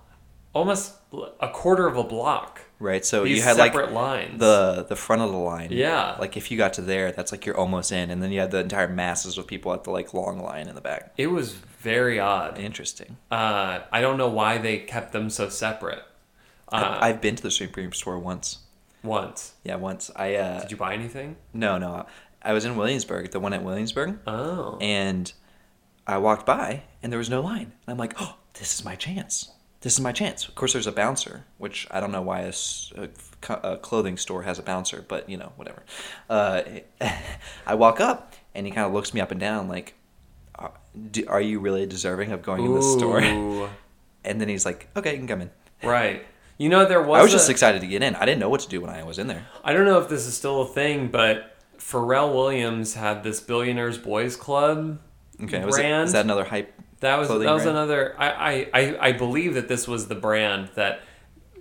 [0.53, 0.93] almost
[1.39, 2.61] a quarter of a block.
[2.79, 3.05] Right.
[3.05, 4.39] So These you had like separate lines.
[4.39, 5.69] the the front of the line.
[5.71, 6.15] Yeah.
[6.19, 8.51] Like if you got to there, that's like you're almost in, and then you had
[8.51, 11.13] the entire masses of people at the like long line in the back.
[11.17, 12.57] It was very odd.
[12.59, 13.17] Interesting.
[13.31, 16.03] Uh, I don't know why they kept them so separate.
[16.71, 18.59] Uh, I- I've been to the Supreme store once.
[19.03, 19.53] once.
[19.63, 20.09] Yeah, once.
[20.15, 21.35] I uh Did you buy anything?
[21.53, 22.05] no no,
[22.41, 24.77] I was in Williamsburg, the one at Williamsburg, Oh.
[24.81, 25.31] and
[26.07, 27.73] I walked by and there was no line.
[27.87, 29.51] I'm like, oh, this is my chance.
[29.81, 30.47] This is my chance.
[30.47, 32.53] Of course, there's a bouncer, which I don't know why a,
[32.97, 33.09] a
[33.63, 35.83] a clothing store has a bouncer, but you know, whatever.
[36.29, 36.61] Uh,
[37.65, 39.95] I walk up and he kind of looks me up and down, like,
[40.55, 40.71] are,
[41.11, 43.69] do, are you really deserving of going in this store?
[44.23, 45.49] And then he's like, okay, you can come in.
[45.81, 46.23] right.
[46.59, 47.19] You know there was.
[47.19, 48.13] I was a- just excited to get in.
[48.13, 49.47] I didn't know what to do when I was in there.
[49.63, 53.97] I don't know if this is still a thing, but Pharrell Williams had this Billionaires
[53.97, 54.99] Boys Club
[55.43, 56.05] Okay, was brand.
[56.05, 56.73] is that another hype?
[56.99, 57.69] That was that was brand?
[57.69, 58.15] another.
[58.17, 61.01] I, I, I, I believe that this was the brand that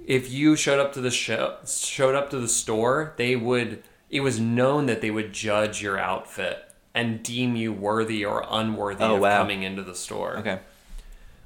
[0.07, 3.83] if you showed up to the show, showed up to the store, they would.
[4.11, 6.59] It was known that they would judge your outfit
[6.95, 9.39] and deem you worthy or unworthy Oh, of wow.
[9.39, 10.39] coming into the store.
[10.39, 10.59] Okay.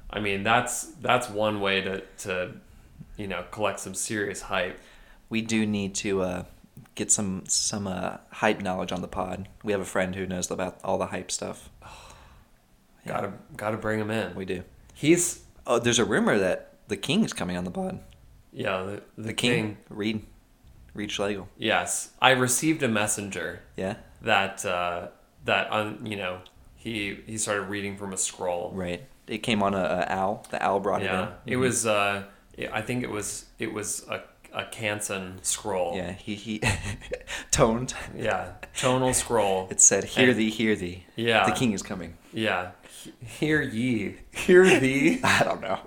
[0.09, 2.51] I mean, that's that's one way to to
[3.17, 4.79] you know collect some serious hype.
[5.29, 6.43] We do need to uh,
[6.95, 9.47] get some some uh, hype knowledge on the pod.
[9.63, 11.69] We have a friend who knows about all the hype stuff.
[13.05, 13.11] Yeah.
[13.13, 14.35] Gotta gotta bring him in.
[14.35, 14.63] We do.
[14.93, 17.99] He's Oh, there's a rumor that the king is coming on the pod.
[18.53, 19.63] yeah the, the, The, king.
[19.65, 20.25] king, Reed,
[20.93, 21.47] Reed Schlegel.
[21.57, 23.95] Yes, I received a messenger Yeah.
[24.21, 25.07] that uh,
[25.45, 26.39] that on you know
[26.75, 28.71] he he started reading from a scroll.
[28.73, 29.03] Right.
[29.27, 30.45] It came on a, a owl.
[30.51, 31.53] The owl brought Yeah, it in.
[31.53, 31.85] it was.
[31.87, 32.23] Uh,
[32.71, 34.21] I think it was it was a
[34.53, 35.95] a Kansan scroll.
[35.97, 36.11] Yeah.
[36.13, 36.61] He he
[37.51, 37.93] toned.
[38.15, 39.67] Yeah, tonal scroll.
[39.71, 41.05] It said, "Hear And- thee, hear thee.
[41.15, 41.45] Yeah.
[41.45, 42.71] The king is coming." Yeah,
[43.25, 45.19] hear ye, hear thee.
[45.23, 45.79] I don't know.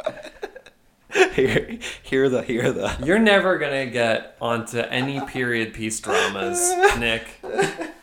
[1.33, 2.97] hear, hear the, hear the.
[3.03, 7.27] You're never gonna get onto any period piece dramas, Nick.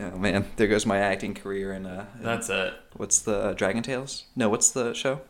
[0.00, 1.72] Oh man, there goes my acting career.
[1.72, 2.72] And uh, That's it.
[2.96, 4.26] what's the uh, Dragon Tales?
[4.36, 5.22] No, what's the show?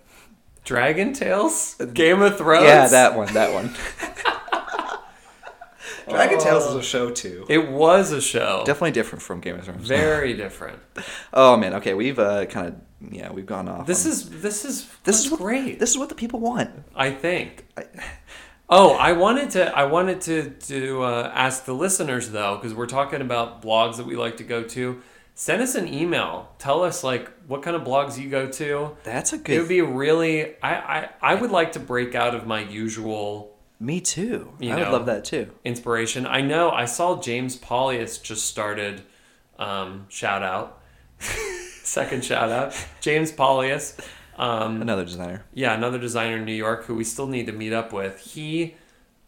[0.65, 2.65] Dragon Tales, Game of Thrones.
[2.65, 3.33] Yeah, that one.
[3.33, 3.75] That one.
[6.09, 7.45] Dragon Tales is a show too.
[7.49, 8.63] It was a show.
[8.65, 9.87] Definitely different from Game of Thrones.
[9.87, 10.79] Very different.
[11.33, 12.75] Oh man, okay, we've uh, kind of
[13.13, 13.87] yeah, we've gone off.
[13.87, 15.79] This on- is this is this is what, great.
[15.79, 16.71] This is what the people want.
[16.95, 17.67] I think.
[17.77, 17.85] I-
[18.71, 19.75] Oh, I wanted to.
[19.75, 24.05] I wanted to to uh, ask the listeners though, because we're talking about blogs that
[24.05, 25.01] we like to go to.
[25.35, 26.51] Send us an email.
[26.59, 28.95] Tell us like what kind of blogs you go to.
[29.05, 29.57] That's a good.
[29.57, 30.61] It would be really.
[30.63, 34.53] I, I I would like to break out of my usual me too.
[34.59, 35.51] You I would love that too.
[35.65, 36.27] inspiration.
[36.27, 36.71] I know.
[36.71, 39.03] I saw James Paulius just started.
[39.59, 40.81] Um, shout out.
[41.83, 43.99] Second shout out, James Paulius.
[44.37, 45.45] Um, Another designer.
[45.53, 48.21] yeah, another designer in New York who we still need to meet up with.
[48.21, 48.75] He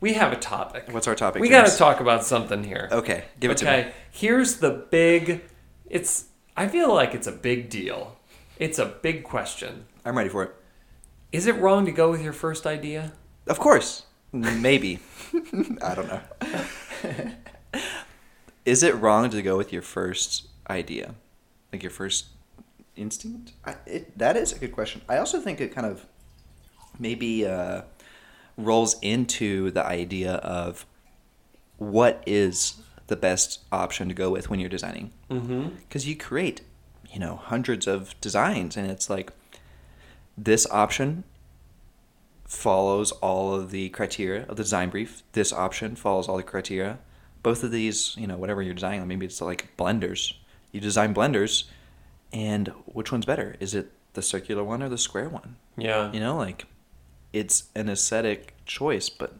[0.00, 0.84] we have a topic.
[0.90, 1.40] What's our topic?
[1.40, 2.88] we got to talk about something here.
[2.92, 3.70] Okay, give it to me.
[3.70, 5.42] okay, here's the big.
[5.88, 6.26] It's.
[6.58, 8.16] I feel like it's a big deal.
[8.58, 9.86] It's a big question.
[10.04, 10.54] I'm ready for it.
[11.32, 13.12] Is it wrong to go with your first idea?
[13.46, 14.98] Of course, maybe.
[15.82, 16.20] I don't know.
[18.64, 21.14] Is it wrong to go with your first idea,
[21.72, 22.26] like your first
[22.96, 23.52] instinct?
[23.64, 25.00] I, it, that is a good question.
[25.08, 26.04] I also think it kind of
[26.98, 27.82] maybe uh,
[28.56, 30.84] rolls into the idea of
[31.78, 32.74] what is
[33.06, 35.68] the best option to go with when you're designing Mm-hmm.
[35.80, 36.60] because you create
[37.10, 39.32] you know hundreds of designs and it's like
[40.44, 41.24] this option
[42.46, 45.22] follows all of the criteria of the design brief.
[45.32, 46.98] This option follows all the criteria.
[47.42, 50.34] Both of these you know whatever you're designing maybe it's like blenders.
[50.72, 51.64] You design blenders
[52.32, 53.56] and which one's better?
[53.60, 55.56] Is it the circular one or the square one?
[55.76, 56.12] Yeah.
[56.12, 56.66] you know like
[57.32, 59.34] it's an aesthetic choice, but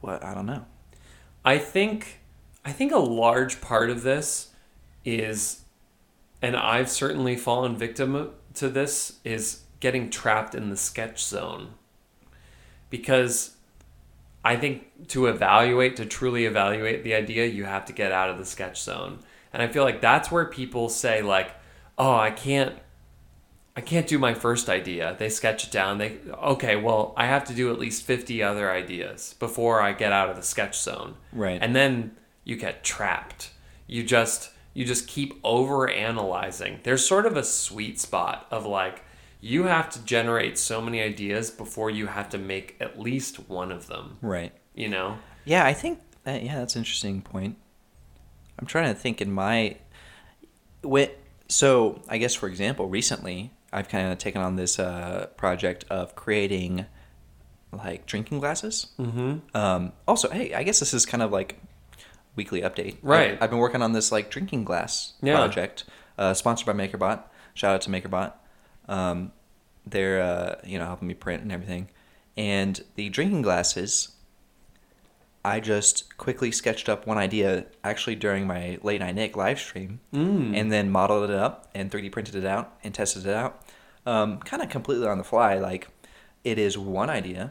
[0.00, 0.66] what I don't know.
[1.44, 2.20] I think
[2.64, 4.50] I think a large part of this
[5.04, 5.62] is
[6.42, 11.74] and I've certainly fallen victim to this is getting trapped in the sketch zone.
[12.88, 13.56] Because
[14.44, 18.38] I think to evaluate to truly evaluate the idea, you have to get out of
[18.38, 19.18] the sketch zone.
[19.52, 21.50] And I feel like that's where people say like,
[21.98, 22.76] "Oh, I can't
[23.74, 25.16] I can't do my first idea.
[25.18, 25.98] They sketch it down.
[25.98, 30.12] They okay, well, I have to do at least 50 other ideas before I get
[30.12, 31.16] out of the sketch zone.
[31.32, 31.58] Right.
[31.60, 32.14] And then
[32.44, 33.50] you get trapped.
[33.88, 36.78] You just you just keep over analyzing.
[36.84, 39.02] There's sort of a sweet spot of like
[39.44, 43.72] you have to generate so many ideas before you have to make at least one
[43.72, 44.52] of them, Right.
[44.74, 45.18] you know?
[45.44, 47.56] Yeah, I think that, yeah, that's an interesting point.
[48.58, 49.76] I'm trying to think in my
[50.82, 51.08] when
[51.48, 56.14] so I guess for example, recently I've kind of taken on this uh, project of
[56.14, 56.86] creating
[57.72, 58.88] like drinking glasses.
[58.98, 59.40] Mhm.
[59.56, 61.58] Um, also, hey, I guess this is kind of like
[62.36, 62.96] weekly update.
[63.02, 63.32] Right.
[63.32, 65.34] I've, I've been working on this like drinking glass Yeah.
[65.36, 65.84] project,
[66.18, 67.24] uh, sponsored by MakerBot.
[67.54, 68.34] Shout out to MakerBot.
[68.88, 69.32] Um,
[69.86, 71.88] they're uh, you know helping me print and everything,
[72.36, 74.08] and the drinking glasses.
[75.44, 79.98] I just quickly sketched up one idea actually during my late night Nick live stream,
[80.14, 80.56] Mm.
[80.56, 83.60] and then modeled it up and 3D printed it out and tested it out,
[84.06, 85.54] um, kind of completely on the fly.
[85.58, 85.88] Like,
[86.44, 87.50] it is one idea.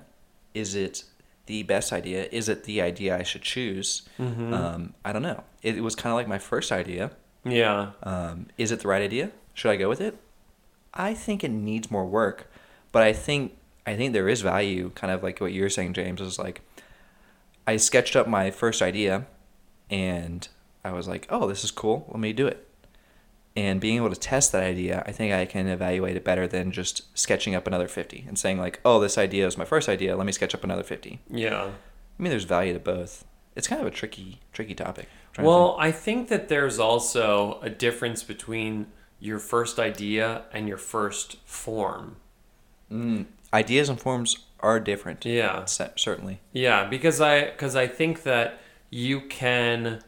[0.54, 1.04] Is it
[1.48, 2.30] the best idea?
[2.32, 4.04] Is it the idea I should choose?
[4.18, 4.54] Mhm.
[4.54, 5.44] Um, I don't know.
[5.62, 7.12] It, was kind of like my first idea.
[7.44, 7.92] Yeah.
[8.04, 9.32] Um, is it the right idea?
[9.54, 10.16] Should I go with it?
[10.94, 12.52] I think it needs more work,
[12.92, 14.92] but I think I think there is value.
[14.96, 16.22] Kind of like what you're saying, James.
[16.22, 16.62] Is like
[17.66, 19.26] I sketched up my first idea,
[19.90, 20.48] and
[20.84, 22.06] I was like, "Oh, this is cool.
[22.10, 22.68] Let me do it."
[23.56, 26.72] And being able to test that idea, I think I can evaluate it better than
[26.72, 30.16] just sketching up another fifty and saying like, "Oh, this idea is my first idea.
[30.16, 31.20] Let me sketch up another 50.
[31.30, 31.64] Yeah.
[31.66, 33.26] I mean, there's value to both.
[33.56, 35.08] It's kind of a tricky, tricky topic.
[35.38, 38.88] I'm to Well, I think that there's also a difference between
[39.22, 42.18] your first idea and your first form.
[42.92, 45.24] Mm, ideas and forms are different.
[45.26, 45.64] Yeah.
[45.66, 46.42] Certainly.
[46.52, 50.02] Yeah, because I because I think that you can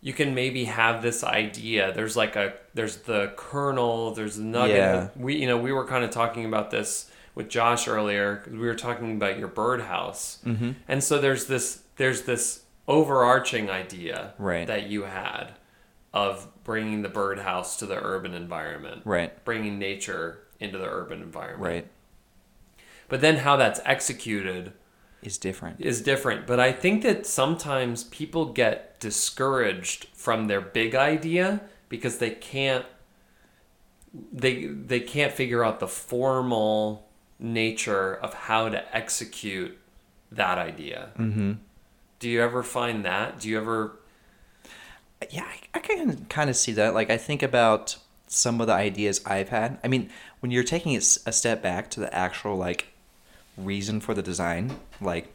[0.00, 1.92] you can maybe have this idea.
[1.92, 4.76] There's like a there's the kernel, there's the nugget.
[4.76, 5.08] Yeah.
[5.16, 8.76] We you know, we were kind of talking about this with Josh earlier we were
[8.76, 10.38] talking about your birdhouse.
[10.46, 10.72] Mm-hmm.
[10.86, 14.66] And so there's this there's this overarching idea Right.
[14.66, 15.52] that you had
[16.12, 19.02] of bringing the birdhouse to the urban environment.
[19.04, 19.44] Right.
[19.44, 21.62] Bringing nature into the urban environment.
[21.62, 21.86] Right.
[23.08, 24.72] But then how that's executed
[25.22, 25.80] Is different.
[25.80, 26.46] is different.
[26.46, 32.86] But I think that sometimes people get discouraged from their big idea because they can't
[34.32, 39.76] they they can't figure out the formal nature of how to execute
[40.32, 41.10] that idea.
[41.18, 41.52] Mm-hmm.
[42.20, 43.40] Do you ever find that?
[43.40, 43.98] Do you ever
[45.30, 46.94] Yeah, I, I can kind of see that.
[46.94, 49.78] Like, I think about some of the ideas I've had.
[49.84, 50.10] I mean,
[50.40, 52.88] when you're taking a step back to the actual like
[53.56, 55.32] reason for the design, like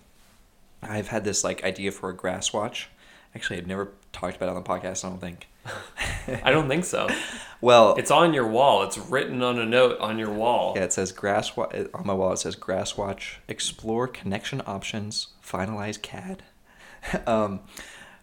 [0.83, 2.89] I've had this like idea for a grass watch.
[3.35, 5.05] Actually, I've never talked about it on the podcast.
[5.05, 5.47] I don't think.
[6.43, 7.09] I don't think so.
[7.61, 8.83] Well, It's on your wall.
[8.83, 10.71] It's written on a note on your wall.
[10.77, 12.31] Yeah, it says grass wa- on my wall.
[12.31, 13.41] It says grass watch.
[13.49, 15.27] Explore connection options.
[15.45, 16.43] Finalize CAD.
[17.27, 17.59] um,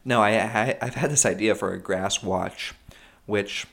[0.06, 2.72] no, I, I I've had this idea for a grass watch,
[3.26, 3.66] which,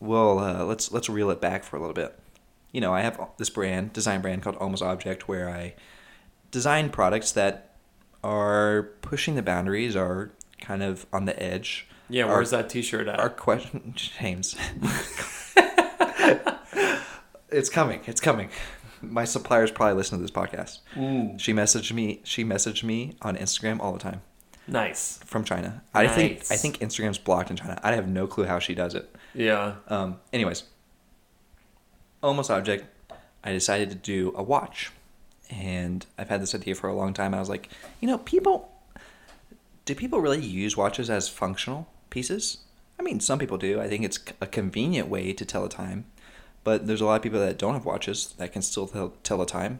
[0.00, 2.18] well, uh, let's let's reel it back for a little bit.
[2.72, 5.74] You know, I have this brand, design brand called Almost Object, where I
[6.50, 7.74] design products that
[8.24, 11.86] are pushing the boundaries, are kind of on the edge.
[12.08, 13.18] Yeah, are- where's that T-shirt at?
[13.20, 14.56] our question, James.
[17.50, 18.00] it's coming.
[18.06, 18.50] It's coming.
[19.02, 20.78] My suppliers probably listen to this podcast.
[20.94, 22.20] Mm, She messaged me.
[22.24, 24.22] She messaged me on Instagram all the time
[24.66, 25.18] nice.
[25.24, 25.82] from China.
[25.94, 27.78] I think I think Instagram's blocked in China.
[27.82, 29.14] I have no clue how she does it.
[29.34, 29.76] Yeah.
[29.88, 30.64] Um, anyways,
[32.22, 32.84] almost object.
[33.44, 34.90] I decided to do a watch,
[35.50, 37.34] and I've had this idea for a long time.
[37.34, 38.72] I was like, you know, people.
[39.84, 42.58] Do people really use watches as functional pieces?
[42.98, 43.80] I mean, some people do.
[43.80, 46.06] I think it's a convenient way to tell the time,
[46.64, 49.38] but there's a lot of people that don't have watches that can still tell, tell
[49.38, 49.78] the time.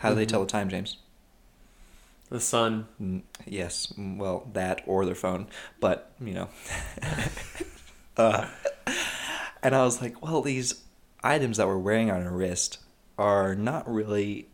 [0.00, 0.30] How do they Mhm.
[0.30, 0.96] tell the time, James?
[2.28, 2.88] The sun.
[3.00, 5.46] Mm, Yes, mm, well, that or their phone,
[5.80, 6.48] but you know.
[8.16, 8.48] uh,
[9.62, 10.82] and I was like, well, these
[11.22, 12.78] items that we're wearing on our wrist
[13.18, 14.48] are not really,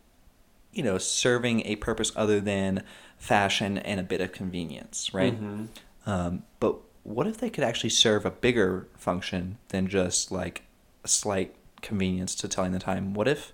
[0.71, 2.83] you know, serving a purpose other than
[3.17, 5.39] fashion and a bit of convenience, right?
[5.41, 5.67] Mhm.
[6.05, 10.63] Um, but what if they could actually serve a bigger function than just like
[11.03, 13.13] a slight convenience to telling the time?
[13.13, 13.51] What if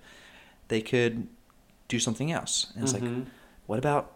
[0.67, 1.27] they could
[1.87, 2.71] do something else?
[2.75, 3.25] And it's like, Mhm.
[3.69, 4.13] What about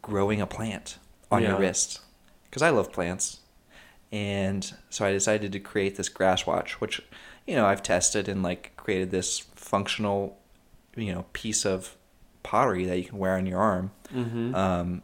[0.00, 0.96] growing a plant
[1.30, 1.58] on your Yeah.
[1.58, 2.00] wrist?
[2.44, 3.40] Because I love plants.
[4.10, 7.02] And so I decided to create this grass watch, which,
[7.46, 10.38] you know, I've tested and like created this functional,
[10.96, 11.94] you know, piece of
[12.42, 13.90] pottery that you can wear on your arm.
[14.14, 14.54] Mm-hmm.
[14.54, 15.02] Um,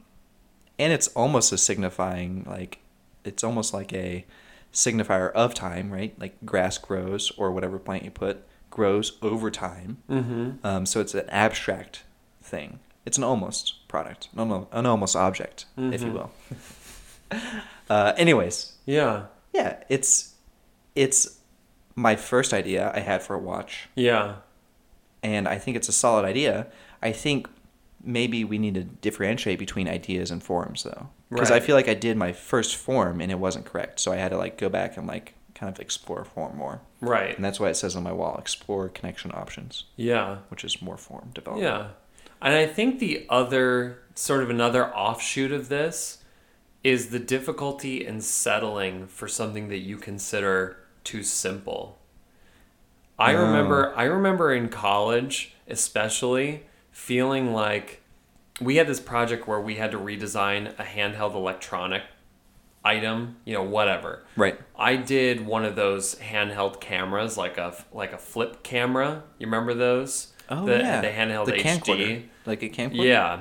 [0.79, 2.79] and it's almost a signifying, like,
[3.25, 4.25] it's almost like a
[4.73, 6.19] signifier of time, right?
[6.19, 9.99] Like grass grows or whatever plant you put grows over time.
[10.09, 10.67] mm-hmm.
[10.67, 12.05] Um, so it's an abstract
[12.41, 12.79] thing.
[13.07, 16.13] It's an almost product, an almost, an almost object, if you Mhm.
[16.15, 16.31] will.
[17.91, 19.25] uh, anyways, Yeah.
[19.53, 20.33] yeah, it's
[20.95, 21.39] it's
[21.97, 24.37] my first idea I had for a watch, Yeah.
[25.23, 26.67] and I think it's a solid idea.
[27.03, 27.49] I think
[28.03, 31.95] maybe we need to differentiate between ideas and forms, though, because I feel like I
[31.95, 34.97] did my first form and it wasn't correct, so I had to like go back
[34.97, 37.35] and like kind of explore form more, Right.
[37.37, 40.39] and that's why it says on my wall, explore connection options, Yeah.
[40.49, 41.65] which is more form development.
[41.73, 41.87] Yeah.
[42.45, 46.19] And I think the other sort of another offshoot of this
[46.85, 51.99] is the difficulty in settling for something that you consider too simple.
[53.19, 53.47] I Oh.
[53.47, 58.03] remember I remember in college especially feeling like
[58.61, 62.03] we had this project where we had to redesign a handheld electronic
[62.85, 64.23] item, you know, whatever.
[64.37, 64.61] Right.
[64.79, 69.23] I did one of those handheld cameras, like a like a flip camera.
[69.39, 70.34] You remember those?
[70.49, 71.63] Oh the, yeah, the handheld the HD.
[71.63, 73.05] camcorder, like a camcorder.
[73.05, 73.41] Yeah.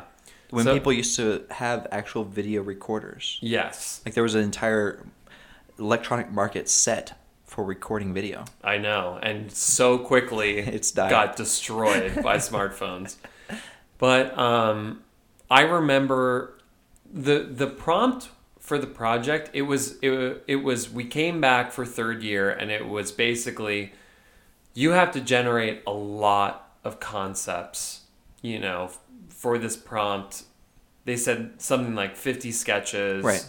[0.51, 5.05] when So- people used to have actual video recorders, Yes, like there was an entire
[5.79, 8.45] electronic market set for recording video.
[8.63, 11.09] I know, and so quickly It's died.
[11.09, 13.15] got destroyed by smartphones.
[13.97, 15.01] But um,
[15.49, 16.55] I remember
[17.11, 19.49] the the prompt for the project.
[19.53, 23.93] It was it, it was we came back for third year, and it was basically
[24.73, 28.01] you have to generate a lot of concepts.
[28.41, 28.91] You know,
[29.29, 30.43] for this prompt,
[31.05, 33.45] they said something like fifty sketches, Right.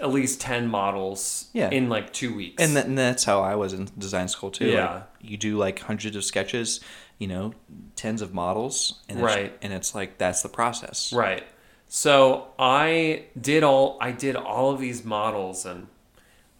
[0.00, 1.70] At least ten models, Yeah.
[1.70, 4.66] in like two weeks, And, th- and that's how I was in design school too.
[4.66, 5.02] Like, Yeah.
[5.20, 6.80] you do like hundreds of sketches,
[7.18, 7.54] you know,
[7.96, 9.56] tens of models, and it's, Right.
[9.62, 11.12] and it's like that's the process.
[11.12, 11.44] Right.
[11.88, 15.86] So I did all I did all of these models and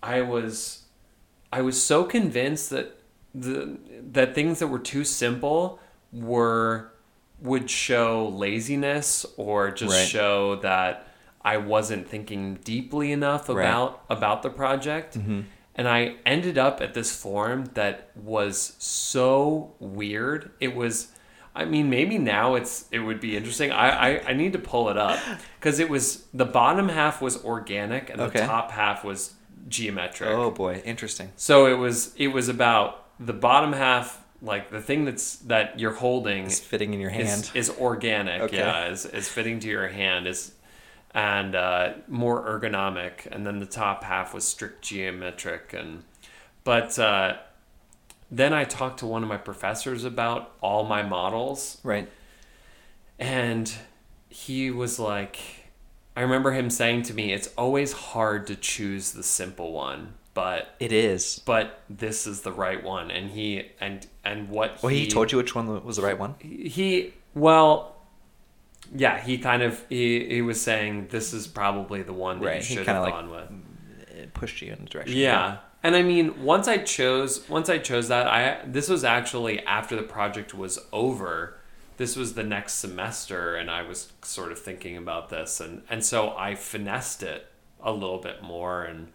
[0.02, 0.82] I was
[1.52, 2.98] I was so convinced that
[3.34, 3.78] the
[4.12, 5.78] that things that were too simple
[6.12, 6.88] were
[7.40, 10.06] would show laziness or just Right.
[10.06, 11.08] show that
[11.44, 13.64] I wasn't thinking deeply enough Right.
[13.66, 15.18] about about the project.
[15.18, 15.44] Mhm.
[15.74, 20.50] And I ended up at this form that was so weird.
[20.60, 21.08] It was,
[21.56, 23.72] I mean, maybe now it's it would be interesting.
[23.72, 25.18] I I, I need to pull it up
[25.58, 28.40] because it was the bottom half was organic and Okay.
[28.40, 29.34] the top half was
[29.68, 30.28] geometric.
[30.30, 31.32] Oh boy, interesting.
[31.36, 35.94] So it was it was about the bottom half, like the thing that's that you're
[35.94, 37.50] holding It's fitting in your hand.
[37.54, 38.42] is, is organic.
[38.42, 38.58] Okay.
[38.58, 40.52] Yeah, is, is fitting to your hand is
[41.14, 45.72] and uh, more ergonomic, and then the top half was strict geometric.
[45.72, 46.04] And
[46.64, 47.36] but uh,
[48.30, 52.08] then I talked to one of my professors about all my models, right.
[53.18, 53.72] and
[54.30, 55.38] he was like,
[56.16, 60.74] I remember him saying to me, "It's always hard to choose the simple one." But
[60.80, 61.40] It is.
[61.44, 65.38] but this is the right one, and he and and what Well, he told you
[65.38, 66.34] which one was the right one.
[66.40, 67.96] he well
[68.94, 72.56] yeah he kind of he, he was saying this is probably the one that Right,
[72.62, 73.50] you he should have like- gone with
[74.18, 75.16] It pushed you in the direction.
[75.16, 79.60] yeah and i mean once i chose once i chose that i this was actually
[79.66, 81.58] after the project was over
[81.96, 86.04] this was the next semester and i was sort of thinking about this and and
[86.04, 87.46] so i finessed it
[87.82, 89.08] a little bit more and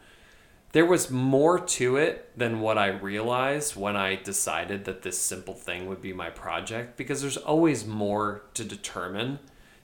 [0.74, 5.54] there was more to it than what I realized when I decided that this simple
[5.54, 9.40] thing would be my project because there's always more to determine.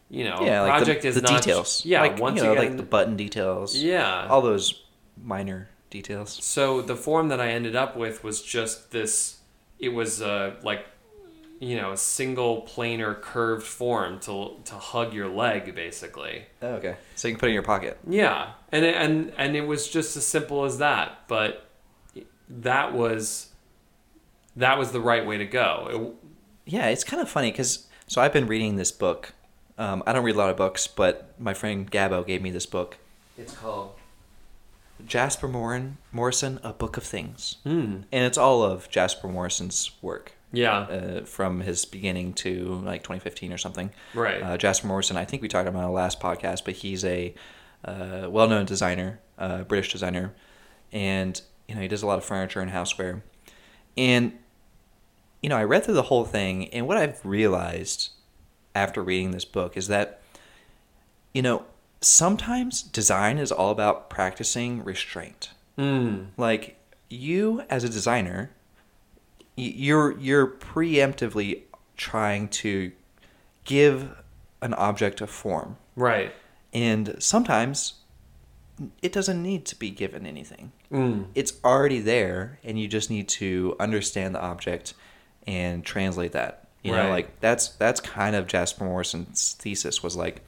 [0.10, 1.86] You know, Yeah, like project the, is the not details.
[1.86, 3.76] Yeah, like, once you know, again, like the button details.
[3.76, 4.28] yeah.
[4.28, 4.84] all those
[5.22, 6.38] minor details.
[6.44, 9.40] So the form that I ended up with was just this.
[9.80, 10.86] It was uh, like,
[11.64, 16.46] you know, a single planar curved form to to hug your leg, basically.
[16.62, 17.98] Oh, okay, so you can put it in your pocket.
[18.08, 21.28] Yeah, and it- and and it was just as simple as that.
[21.28, 21.70] But
[22.50, 23.50] that was
[24.56, 26.16] that was the right way to go.
[26.66, 29.34] Yeah, it's kind of funny because so I've been reading this book.
[29.78, 32.68] Um, I don't read a lot of books, but my friend Gabo gave me this
[32.68, 32.98] book.
[33.38, 33.94] It's called
[35.06, 37.96] Jasper Morin, Morrison: A Book of Things, It, hmm.
[38.12, 40.78] and it's all of Jasper Morrison's work Yeah.
[40.80, 43.92] uh, from his beginning to like 2015 or something.
[44.14, 44.42] Right.
[44.42, 47.34] Uh, Jasper Morrison, I think we talked about on our last podcast, but he's a
[47.84, 50.34] uh, well-known designer, uh, British designer,
[50.92, 53.22] and you know he does a lot of furniture and houseware.
[53.98, 54.34] And
[55.42, 58.12] you know, I read through the whole thing, and what I've realized
[58.74, 60.22] after reading this book is that,
[61.34, 61.66] you know,
[62.00, 65.52] sometimes design is all about practicing restraint.
[65.78, 66.28] Mm.
[66.38, 66.80] Like
[67.10, 68.52] you as a designer,
[69.56, 71.62] you're you're preemptively
[71.98, 72.92] trying to
[73.66, 74.16] give
[74.62, 76.34] an object a form, Right.
[76.74, 77.96] and sometimes
[79.02, 80.72] it doesn't need to be given anything.
[80.92, 81.28] Mm.
[81.36, 84.94] It's already there, and you just need to understand the object
[85.46, 86.68] and translate that.
[86.82, 90.42] You know, like that's that's kind of Jasper Morrison's thesis was like,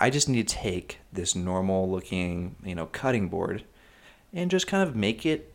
[0.00, 3.64] I just need to take this normal looking, you know, cutting board
[4.32, 5.52] and just kind of make it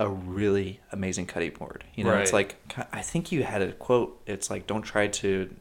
[0.00, 1.84] a really amazing cutting board.
[1.94, 2.56] You know, it's like
[2.90, 4.20] I think you had a quote.
[4.26, 5.54] It's like don't try to,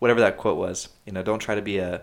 [0.00, 0.88] whatever that quote was.
[1.06, 2.02] You know, don't try to be a,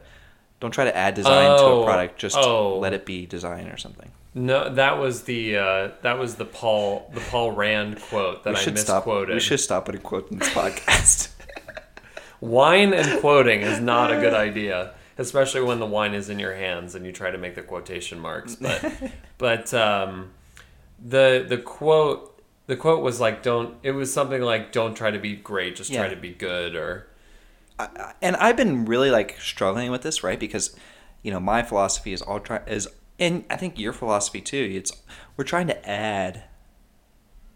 [0.62, 2.18] don't try to add design to Oh, a product.
[2.18, 2.80] Just oh.
[2.80, 4.10] let it be design or something.
[4.34, 8.60] No, that was the uh, that was the Paul the Paul Rand quote that we
[8.60, 9.06] I should stop.
[9.06, 9.34] misquoted.
[9.34, 11.32] We should stop putting quotes in this podcast.
[12.40, 16.56] Wine and quoting is not a good idea, especially when the wine is in your
[16.56, 18.56] hands and you try to make the quotation marks.
[18.56, 18.94] But
[19.38, 20.32] but um,
[21.04, 25.20] the the quote the quote was like don't it was something like don't try to
[25.20, 27.08] be great, just try to be good or
[27.80, 30.40] I- and I've been really like struggling with this, right?
[30.40, 30.76] Because
[31.22, 32.88] you know my philosophy is all try is,
[33.20, 34.72] and I think your philosophy too.
[34.76, 34.92] It's
[35.36, 36.44] we're trying to add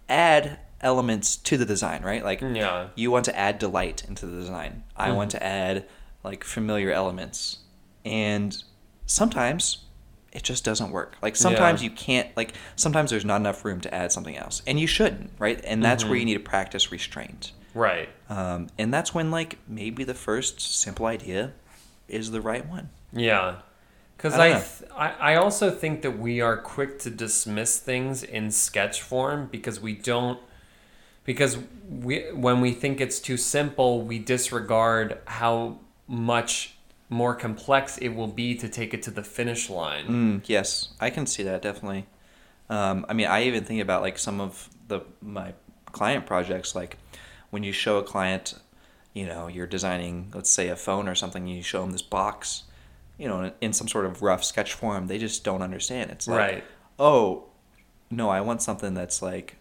[0.10, 2.24] add elements to the design, right?
[2.24, 4.84] Like yeah you want to add delight into the design.
[4.95, 5.18] I mm-hmm.
[5.18, 5.86] want to add
[6.24, 7.60] like familiar elements,
[8.04, 8.62] and
[9.06, 9.86] sometimes
[10.32, 11.16] it just doesn't work.
[11.22, 11.90] Like sometimes Yeah.
[11.90, 12.36] you can't.
[12.38, 15.60] Like sometimes there's not enough room to add something else, and you shouldn't, right?
[15.64, 17.52] And that's where you need to practice restraint.
[17.74, 21.52] right Um, and that's when like maybe the first simple idea
[22.08, 22.90] is the right one.
[23.14, 23.58] Yeah.
[24.16, 28.24] Because I I, th- I, I also think that we are quick to dismiss things
[28.24, 30.40] in sketch form because we don't
[31.24, 31.58] because
[31.88, 36.77] we when we think it's too simple we disregard how much
[37.10, 40.05] more complex it will be to take it to the finish line.
[40.08, 42.05] Mm, yes, I can see that definitely.
[42.70, 45.53] Um, I mean, I even think about like some of the my
[45.91, 46.97] client projects, like
[47.49, 48.55] when you show a client,
[49.14, 52.64] you know, you're designing, let's say, a phone or something, you show them this box,
[53.18, 56.12] you know, in, in some sort of rough sketch form, they just don't understand.
[56.12, 56.64] It's like, Right.
[56.99, 57.45] oh,
[58.12, 59.55] no, I want something that's like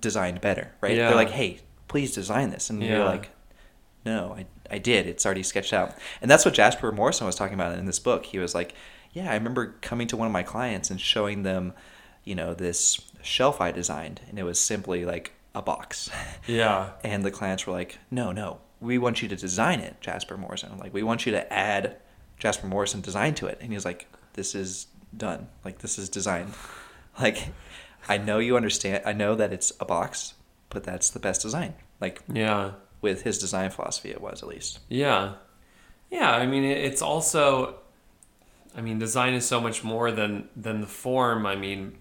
[0.00, 0.96] designed better, right?
[0.96, 1.08] Yeah.
[1.08, 3.30] They're like, hey, please design this, and you're like,
[4.04, 5.06] no, I, I did.
[5.06, 5.94] It's already sketched out.
[6.20, 8.26] And that's what Jasper Morrison was talking about in this book.
[8.26, 8.74] He was like,
[9.12, 11.72] yeah, I remember coming to one of my clients and showing them,
[12.24, 16.10] you know, this shelf I designed, and it was simply like a box.
[16.46, 16.90] Yeah.
[17.04, 20.76] And the clients were like, no, no, we want you to design it, Jasper Morrison.
[20.78, 21.96] Like, we want you to add
[22.38, 23.58] Jasper Morrison design to it.
[23.60, 25.46] And he was like, this is done.
[25.64, 26.52] Like, this is designed.
[27.20, 27.48] Like,
[28.08, 29.02] I know you understand.
[29.04, 30.32] I know that it's a box,
[30.70, 31.74] but that's the best design.
[32.00, 32.72] Like, Yeah.
[33.02, 34.78] With his design philosophy, it was at least.
[34.88, 35.34] Yeah.
[36.10, 37.76] Yeah, I mean it's also
[38.76, 41.44] I mean design is so much more than than the form.
[41.46, 41.98] I mean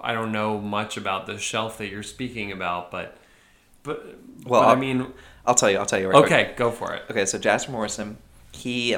[0.00, 3.16] I don't know much about the shelf that you're speaking about, but
[3.82, 4.04] but
[4.44, 5.12] Well, but I mean
[5.46, 5.78] I'll tell you.
[5.78, 6.08] I'll tell you.
[6.08, 6.32] Right quick.
[6.32, 7.04] okay, go for it.
[7.10, 8.18] Okay, so Jasper Morrison,
[8.52, 8.90] he,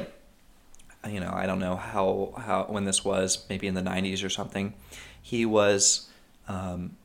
[1.08, 4.28] you know, I don't know how how when this was, maybe in the '90s or
[4.28, 4.74] something.
[5.22, 6.08] He was,
[6.48, 6.96] um,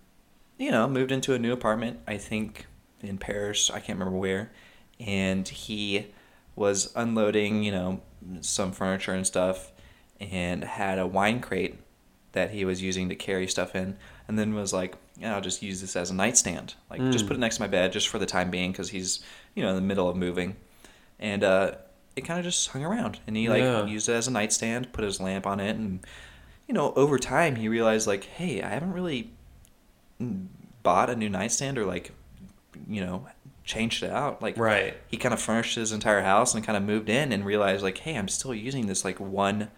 [0.57, 1.99] you know, moved into a new apartment.
[2.07, 2.65] I think
[3.07, 3.69] in Paris.
[3.69, 4.51] I can't remember where,
[4.99, 6.07] and he
[6.55, 8.01] was unloading, you know,
[8.41, 9.71] some furniture and stuff,
[10.19, 11.75] and had a wine crate
[12.31, 13.97] that he was using to carry stuff in,
[14.27, 16.75] and then was like, yeah, I'll just use this as a nightstand.
[16.89, 17.27] Like, just Mm.
[17.29, 19.69] put it next to my bed just for the time being because he's, you know,
[19.69, 20.57] in the middle of moving.
[21.19, 21.75] And uh,
[22.17, 23.19] it kind of just hung around.
[23.25, 23.85] And he, like, Yeah.
[23.85, 25.77] used it as a nightstand, put his lamp on it.
[25.77, 26.01] And,
[26.67, 29.31] you know, over time, he realized, like, hey, I haven't really
[30.21, 30.47] mm,
[30.83, 32.11] bought a new nightstand or, like,
[32.87, 33.27] you know,
[33.63, 34.41] changed it out.
[34.41, 34.95] Like, Right.
[35.07, 37.97] he kind of furnished his entire house and kind of moved in and realized, like,
[37.99, 39.69] hey, I'm still using this, like, one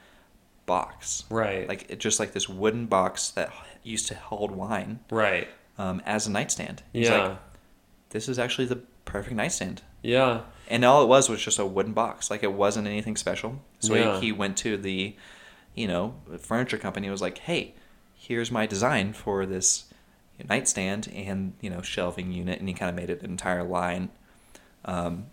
[0.65, 1.23] box.
[1.29, 1.67] Right.
[1.67, 3.51] Like, it, just like this wooden box that
[3.83, 5.47] used to hold wine right.
[5.77, 6.83] um, as a nightstand.
[6.91, 7.27] He's Yeah.
[7.27, 7.37] like,
[8.09, 9.81] this is actually the perfect nightstand.
[10.01, 10.41] yeah.
[10.69, 12.29] And all it was was just a wooden box.
[12.29, 13.61] Like it wasn't anything special.
[13.79, 14.15] So Yeah.
[14.19, 15.15] he, he went to the,
[15.75, 17.07] you know, furniture company.
[17.07, 17.73] and Was like, hey,
[18.17, 19.85] here's my design for this
[20.43, 24.09] nightstand and you know shelving unit, and he kind of made it an entire line.
[24.85, 25.25] Um,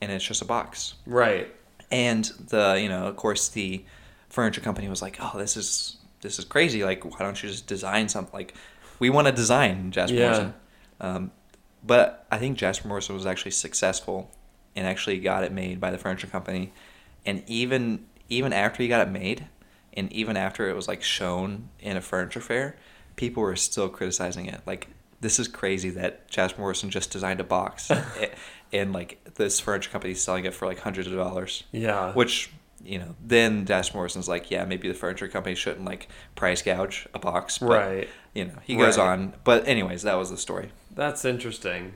[0.00, 0.94] and it's just a box.
[1.06, 1.54] Right.
[1.90, 3.84] And the you know of course the
[4.28, 6.84] furniture company was like, oh, this is this is crazy.
[6.84, 8.32] Like why don't you just design something?
[8.32, 8.54] Like
[8.98, 10.24] we want to design Jasper Yeah.
[10.24, 10.54] Morrison.
[11.00, 11.30] Um,
[11.84, 14.30] but I think Jasper Morrison was actually successful
[14.76, 16.72] and actually got it made by the furniture company.
[17.26, 19.46] And even even after he got it made,
[19.94, 22.76] and even after it was like shown in a furniture fair,
[23.20, 24.60] people were still criticizing it.
[24.66, 24.88] Like
[25.20, 27.90] this is crazy that Jasper Morrison just designed a box.
[28.20, 28.34] It-
[28.72, 31.64] and like this furniture company is selling it for like hundreds of dollars.
[31.72, 32.12] Yeah.
[32.14, 32.50] Which
[32.82, 37.06] you know, then Jasper Morrison's like, yeah, maybe the furniture company shouldn't like price gouge
[37.12, 38.08] a box, but, Right.
[38.32, 39.08] You know, he goes Right.
[39.08, 40.70] on, but anyways, that was the story.
[40.94, 41.92] That's interesting.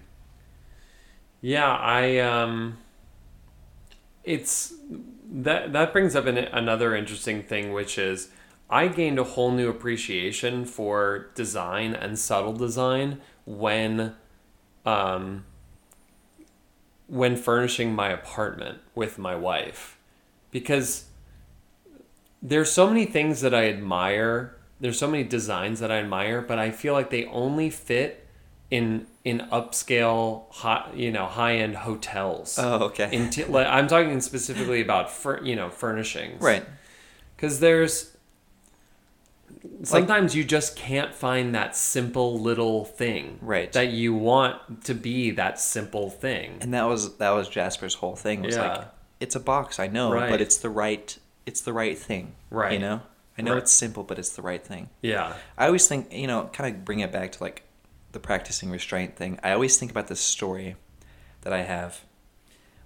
[1.40, 2.78] Yeah, I um
[4.24, 4.74] it's
[5.32, 8.28] that that brings up an, another interesting thing which is
[8.68, 14.14] I gained a whole new appreciation for design and subtle design when
[14.86, 15.44] um
[17.06, 19.98] when furnishing my apartment with my wife
[20.50, 21.06] because
[22.42, 24.56] there's so many things that I admire.
[24.78, 28.26] There's so many designs that I admire, but I feel like they only fit
[28.70, 32.58] in in upscale, high, you know, high end hotels.
[32.58, 33.08] Oh, okay.
[33.10, 36.64] In t- like, I'm talking specifically about fur, you know furnishings, right.
[37.34, 38.13] Because there's
[39.82, 43.72] sometimes you just can't find that simple little thing, Right.
[43.72, 46.58] That you want to be that simple thing.
[46.60, 48.86] And that was that was Jasper's whole thing was like
[49.20, 50.30] it's a box, I know, Right.
[50.30, 52.34] but it's the right it's the right thing.
[52.50, 52.72] Right.
[52.72, 53.02] You know?
[53.36, 53.62] I know Right.
[53.62, 54.90] it's simple, but it's the right thing.
[55.02, 57.64] Yeah, I always think, you know, kind of bring it back to like
[58.12, 59.38] the practicing restraint thing.
[59.42, 60.76] I always think about this story
[61.42, 62.00] that I have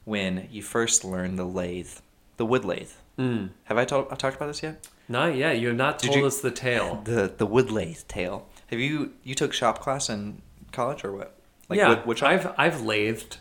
[0.05, 1.91] when you first learn the lathe,
[2.39, 2.93] the wood lathe.
[3.19, 3.51] mm.
[3.65, 4.87] Have I talked about this yet?
[5.09, 5.59] Not yet.
[5.59, 7.01] You have not told you- us the tale.
[7.05, 8.47] The the wood lathe tale.
[8.69, 10.43] Have you you took shop class in
[10.73, 11.35] college or what?
[11.71, 12.23] yeah, wood, wood?
[12.23, 13.39] I've I've lathed.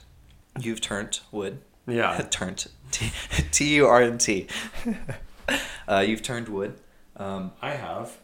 [0.60, 1.60] You've turned wood.
[1.88, 2.68] Yeah, turned.
[2.92, 3.12] T
[3.52, 4.48] T U R N T.
[5.88, 6.78] Uh, you've turned wood.
[7.16, 8.18] Um, I have.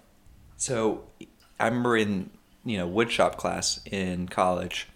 [0.57, 1.05] so
[1.57, 2.29] I remember in
[2.65, 4.89] you know wood shop class in college,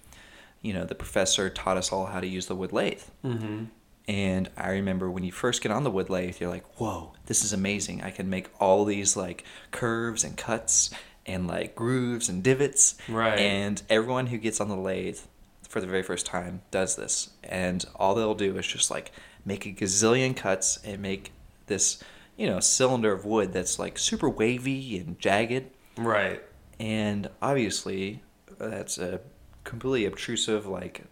[0.61, 3.03] you know the professor taught us all how to use the wood lathe.
[3.23, 3.65] Mm-hmm.
[4.07, 7.43] And I remember when you first get on the wood lathe, you're like, "Whoa, this
[7.43, 8.01] is amazing!
[8.03, 10.91] I can make all these like curves and cuts
[11.25, 13.37] and like grooves and divots." Right.
[13.37, 15.19] And everyone who gets on the lathe
[15.67, 19.11] for the very first time does this, and all they'll do is just like
[19.45, 21.31] make a gazillion cuts and make
[21.65, 22.01] this,
[22.37, 25.69] you know, cylinder of wood that's like super wavy and jagged.
[25.97, 26.41] Right.
[26.79, 28.21] And obviously,
[28.57, 29.19] that's a
[29.63, 31.03] completely obtrusive, like,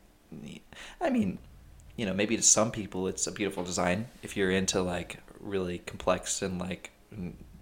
[1.01, 1.39] I mean,
[1.95, 4.07] you know, maybe to some people it's a beautiful design.
[4.23, 6.91] If you're into like really complex and like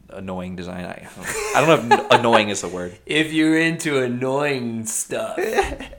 [0.09, 2.97] annoying design, I don't, I don't know if annoying is the word.
[3.05, 5.39] If you're into annoying stuff.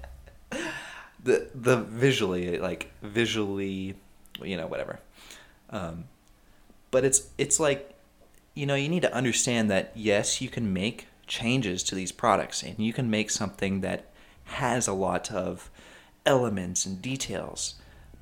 [1.23, 3.95] The the visually like visually,
[4.43, 5.01] you know, whatever.
[5.71, 6.05] Um,
[6.91, 7.95] but it's it's like,
[8.55, 12.63] you know, you need to understand that yes, you can make changes to these products,
[12.63, 14.11] and you can make something that
[14.45, 15.71] has a lot of
[16.27, 17.75] elements and details,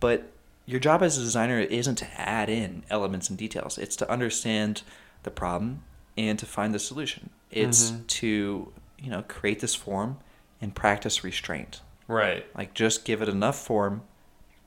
[0.03, 0.31] but
[0.67, 3.79] your job as a designer isn't to add in elements and details.
[3.79, 4.83] It's to understand
[5.23, 5.85] the problem
[6.19, 7.31] and to find the solution.
[7.51, 8.07] It's Mhm.
[8.09, 10.19] to, you know, create this form
[10.61, 11.81] and practice restraint.
[12.09, 12.45] right.
[12.55, 14.03] Like just give it enough form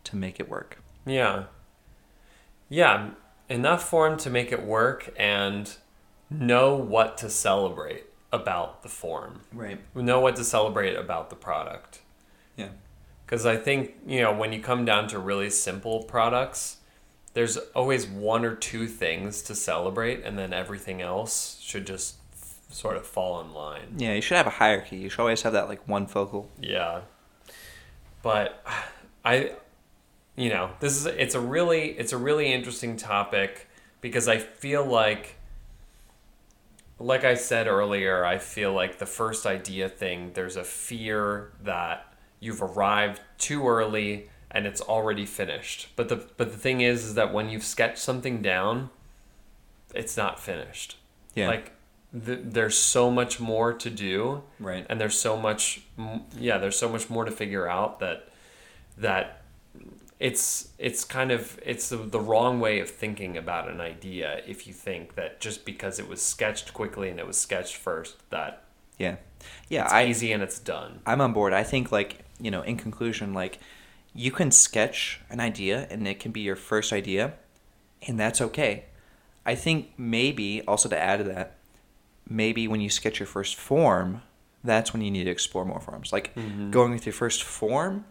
[0.05, 0.79] to make it work.
[1.05, 1.43] Yeah.
[2.69, 3.11] Yeah.
[3.49, 5.71] Enough form to make it work and
[6.29, 9.41] know what to celebrate about the form.
[9.53, 9.79] Right.
[9.95, 12.01] Know what to celebrate about the product.
[12.55, 12.69] Yeah.
[13.25, 16.77] Because I think, you know, when you come down to really simple products,
[17.33, 22.59] there's always one or two things to celebrate, and then everything else should just f-
[22.69, 23.95] sort of fall in line.
[23.97, 24.97] Yeah, you should have a hierarchy.
[24.97, 26.49] You should always have that like one focal.
[26.61, 27.01] Yeah.
[28.21, 28.63] But
[29.23, 29.51] I
[30.35, 33.67] you know, this is it's a really it's a really interesting topic
[34.01, 35.35] because I feel like
[36.99, 42.13] like I said earlier, I feel like the first idea thing there's a fear that
[42.39, 45.89] you've arrived too early and it's already finished.
[45.95, 48.89] But the but the thing is is that when you've sketched something down,
[49.93, 50.97] it's not finished.
[51.33, 51.47] Yeah.
[51.47, 51.73] Like
[52.25, 54.85] th- there's so much more to do right.
[54.89, 55.81] and there's so much
[56.37, 58.29] yeah there's so much more to figure out that
[58.97, 59.41] that
[60.19, 64.65] it's it's kind of it's the, the wrong way of thinking about an idea if
[64.65, 68.63] you think that just because it was sketched quickly and it was sketched first that
[68.97, 69.17] Yeah.
[69.69, 71.51] Yeah, it's I easy and it's done I'm on board.
[71.53, 73.59] I think like, you know, in conclusion, like
[74.13, 77.33] you can sketch an idea and it can be your first idea
[78.07, 78.85] and that's okay.
[79.45, 81.57] I think maybe also to add to that,
[82.27, 84.21] maybe when you sketch your first form,
[84.63, 86.11] that's when you need to explore more forms.
[86.11, 86.71] Like Mhm.
[86.71, 88.05] going with your first form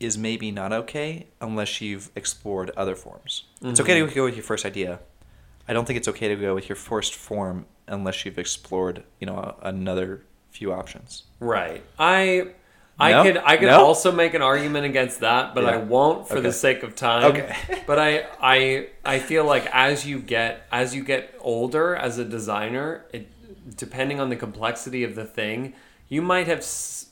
[0.00, 3.44] is maybe not okay unless you've explored other forms.
[3.62, 5.00] It's okay to go with your first idea.
[5.68, 9.26] I don't think it's okay to go with your first form unless you've explored, you
[9.26, 11.24] know, another few options.
[11.40, 12.46] right i
[13.02, 13.22] i No?
[13.24, 13.84] could i could No?
[13.84, 17.54] also make an argument against that but i won't for the sake of time Okay.
[17.86, 22.24] but I, I I feel like as you get as you get older as a
[22.24, 23.26] designer, it
[23.76, 25.72] depending on the complexity of the thing,
[26.08, 26.64] you might have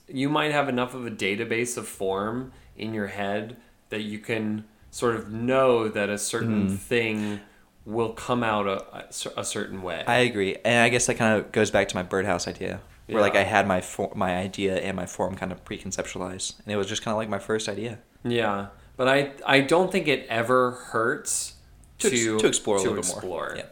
[0.09, 3.57] you might have enough of a database of form in your head
[3.91, 6.76] that you can sort of know that a certain Mm-hmm.
[6.76, 7.41] thing
[7.86, 9.07] will come out a,
[9.41, 10.05] a certain way.
[10.07, 12.80] I agree, and I guess that kind of goes back to my birdhouse idea,
[13.13, 16.73] where like I had my for- my idea and my form kind of pre-conceptualized, and
[16.73, 17.99] it was just kind of like my first idea.
[18.25, 21.55] yeah, but I I don't think it ever hurts
[21.99, 23.19] To to to explore a to little bit more.
[23.19, 23.55] explore.
[23.57, 23.63] Yeah.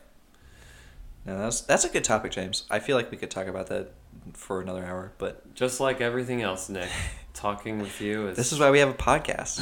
[1.26, 2.64] No, that's that's a good topic, James.
[2.70, 3.90] I feel like we could talk about that
[4.32, 6.88] for another hour, but Just like everything else, Nick.
[7.34, 8.36] Talking with you is.
[8.36, 9.60] this is why we have a podcast,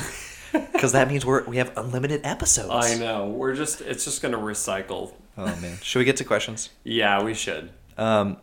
[0.73, 2.71] because that means we're we have unlimited episodes.
[2.71, 3.27] I know.
[3.29, 3.83] We're just.
[3.83, 5.13] It's just gonna recycle.
[5.37, 6.71] Oh man, should we get to questions?
[6.85, 7.69] Yeah, we should.
[7.99, 8.39] Um,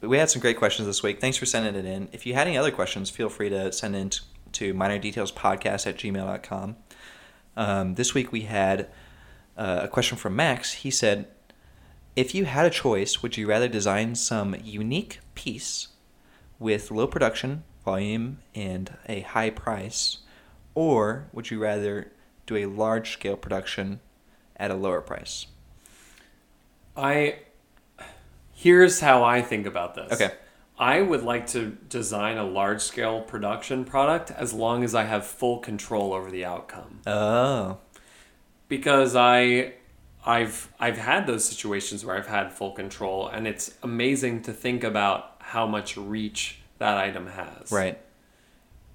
[0.00, 1.20] we had some great questions this week.
[1.20, 2.08] Thanks for sending it in.
[2.12, 4.20] If you had any other questions, feel free to send in t-
[4.52, 6.76] to minor details podcast at gmail.com.
[7.56, 8.88] Um, this week we had
[9.56, 10.72] uh, a question from Max.
[10.72, 11.28] He said,
[12.16, 15.88] If you had a choice, would you rather design some unique piece
[16.58, 20.18] with low production volume and a high price,
[20.74, 22.12] or would you rather
[22.46, 24.00] do a large scale production
[24.56, 25.46] at a lower price?
[26.96, 27.38] I
[28.60, 30.12] here's how I think about this.
[30.20, 30.34] Okay.
[30.78, 35.26] I would like to design a large scale production product as long as I have
[35.26, 37.00] full control over the outcome.
[37.06, 37.78] Oh,
[38.68, 39.74] Because I
[40.24, 44.84] I've I've had those situations where I've had full control and it's amazing to think
[44.84, 47.72] about how much reach that item has.
[47.72, 47.98] right.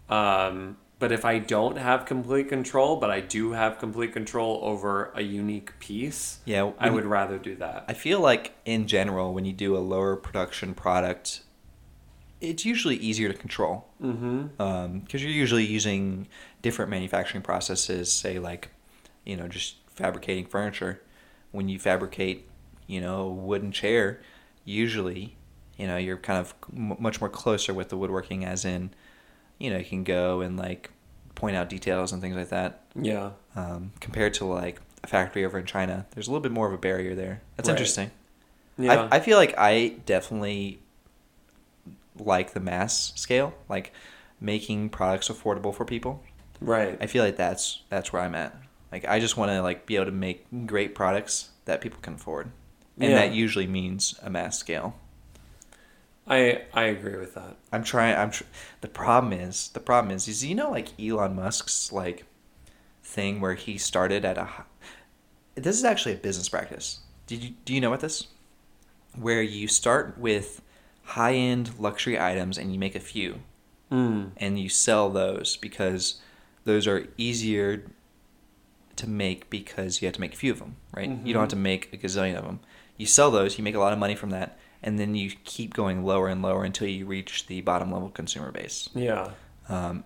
[0.09, 5.11] Um, but if I don't have complete control, but I do have complete control over
[5.13, 7.85] a unique piece, Yeah, I would rather do that.
[7.87, 11.41] I feel like in general, when you do a lower production product,
[12.41, 14.97] it's usually easier to control mm-hmm.
[14.97, 16.27] because you're usually using
[16.63, 18.11] different manufacturing processes.
[18.11, 18.69] Say like,
[19.25, 21.03] you know, just fabricating furniture.
[21.51, 22.49] When you fabricate,
[22.87, 24.21] you know, a wooden chair,
[24.63, 25.35] usually,
[25.77, 28.89] you know, you're kind of m- much more closer with the woodworking, as in,
[29.59, 30.89] you know, you can go and like
[31.35, 32.81] point out details and things like that.
[32.95, 33.31] Yeah.
[33.55, 36.73] Um, compared to like a factory over in China, there's a little bit more of
[36.73, 37.41] a barrier there.
[37.57, 37.73] That's Right.
[37.75, 38.11] interesting.
[38.77, 39.07] Yeah.
[39.11, 40.79] I, I feel like I definitely
[42.17, 43.93] like the mass scale, like
[44.39, 46.23] making products affordable for people.
[46.61, 46.97] right.
[47.01, 48.55] I feel like that's that's where I'm at.
[48.91, 52.13] Like I just want to like be able to make great products that people can
[52.15, 52.51] afford,
[52.99, 53.15] and Yeah.
[53.17, 54.95] that usually means a mass scale.
[56.27, 57.57] I I agree with that.
[57.71, 58.15] I'm trying.
[58.15, 58.31] I'm.
[58.31, 58.43] Tr-
[58.81, 62.25] the problem is the problem is is you know like Elon Musk's like
[63.03, 64.47] thing where he started at a.
[65.55, 66.99] This is actually a business practice.
[67.27, 68.27] Did you do you know what this?
[69.15, 70.61] Where you start with
[71.03, 73.41] high end luxury items and you make a few
[73.91, 74.31] Mm.
[74.37, 76.19] and you sell those because
[76.63, 77.85] those are easier
[78.95, 81.07] to make because you have to make a few of them, right?
[81.23, 82.61] You don't have to make a gazillion of them.
[82.97, 85.73] You sell those, you make a lot of money from that, and then you keep
[85.73, 88.87] going lower and lower until you reach the bottom level consumer base.
[88.93, 89.31] Yeah.
[89.67, 90.03] Um,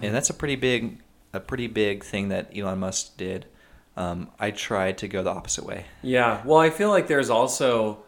[0.00, 1.00] and that's a pretty big,
[1.32, 3.46] a pretty big thing that Elon Musk did.
[3.96, 5.84] Um, I tried to go the opposite way.
[6.00, 6.42] Yeah.
[6.44, 8.04] Well, I feel like there's also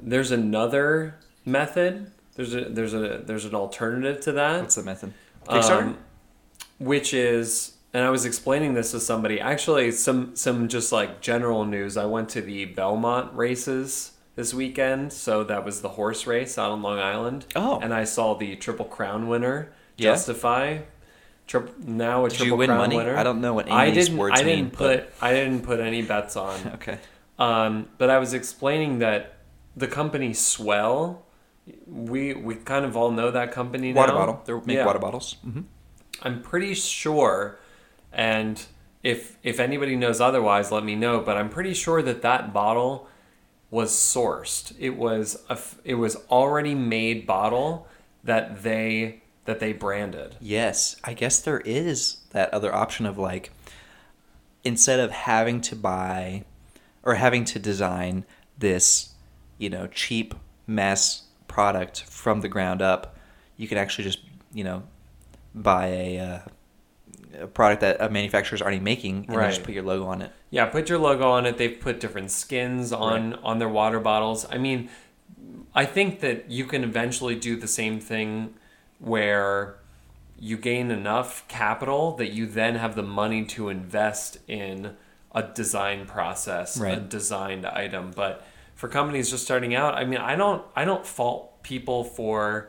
[0.00, 1.16] there's another
[1.46, 2.12] method.
[2.36, 4.60] There's a there's a there's an alternative to that.
[4.60, 5.14] What's the method?
[5.48, 5.82] Kickstarter.
[5.82, 5.98] um,
[6.78, 9.40] which is and I was explaining this to somebody.
[9.40, 11.96] Actually, some some just like general news.
[11.96, 16.70] I went to the Belmont races this weekend, so that was the horse race out
[16.70, 17.46] on Long Island.
[17.56, 17.78] Oh.
[17.80, 20.12] and I saw the Triple Crown winner Yeah?
[20.12, 20.78] Justify.
[21.46, 22.96] Tri- now a Did Triple win Crown money?
[22.96, 23.16] winner.
[23.16, 24.18] I don't know what any I of these didn't.
[24.18, 25.10] words I didn't mean, put.
[25.18, 26.58] but- I didn't put any bets on.
[26.74, 26.98] okay.
[27.38, 29.34] Um, but I was explaining that
[29.76, 31.18] the company S'well,
[31.86, 34.00] we we kind of all know that company now.
[34.00, 34.42] Water bottle.
[34.44, 34.86] They make Yeah.
[34.86, 35.36] water bottles.
[35.42, 35.60] hmm
[36.22, 37.58] I'm pretty sure,
[38.12, 38.62] and
[39.02, 41.20] if if anybody knows otherwise, let me know.
[41.20, 43.08] But I'm pretty sure that that bottle
[43.72, 44.72] was sourced.
[44.78, 47.88] It was a it was already made bottle
[48.22, 50.36] that they that they branded.
[50.40, 53.50] Yes, I guess there is that other option of like
[54.62, 56.44] instead of having to buy
[57.02, 58.24] or having to design
[58.58, 59.14] this,
[59.58, 60.34] you know, cheap
[60.66, 63.16] mass product from the ground up,
[63.56, 64.20] you can actually just,
[64.52, 64.82] you know,
[65.54, 66.38] buy a, uh,
[67.40, 70.22] a product that a manufacturer is already making and then just put your logo on
[70.22, 70.32] it.
[70.50, 71.56] Yeah, put your logo on it.
[71.58, 74.46] They've put different skins on on their water bottles.
[74.50, 74.88] I mean,
[75.74, 78.54] I think that you can eventually do the same thing
[78.98, 79.76] where
[80.38, 84.96] you gain enough capital that you then have the money to invest in
[85.34, 87.08] a design process, a Right.
[87.08, 88.10] designed item.
[88.14, 92.68] But for companies just starting out, I mean, I don't I don't fault people for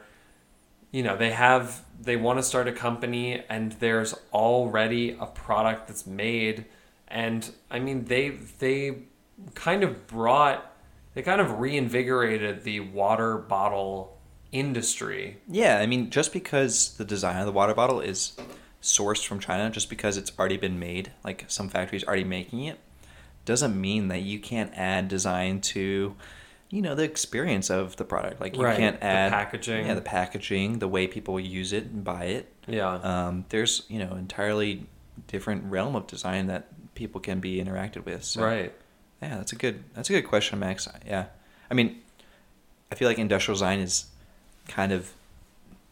[0.92, 5.88] you know they have they want to start a company and there's already a product
[5.88, 6.66] that's made.
[7.08, 8.30] And i mean they
[8.60, 9.04] they
[9.56, 10.74] kind of brought
[11.14, 14.18] they kind of reinvigorated the water bottle
[14.52, 15.38] industry.
[15.48, 18.34] Yeah, I mean, just because the design of the water bottle is
[18.82, 22.80] sourced from China just because it's already been made, like some factories already making it,
[23.46, 26.16] doesn't mean that you can't add design to,
[26.74, 28.42] you know, the experience of the product.
[28.42, 29.86] Like you Right, can't add the packaging.
[29.86, 32.52] yeah, the packaging, the way people use it and buy it.
[32.66, 32.96] Yeah.
[32.96, 34.88] Um, there's you know entirely
[35.28, 36.66] different realm of design that
[36.96, 38.24] people can be interacted with.
[38.24, 38.74] So, right.
[39.22, 40.88] Yeah, that's a good that's a good question, Max.
[41.06, 41.26] Yeah,
[41.70, 42.02] I mean,
[42.92, 44.08] I feel like industrial design is
[44.68, 45.14] kind of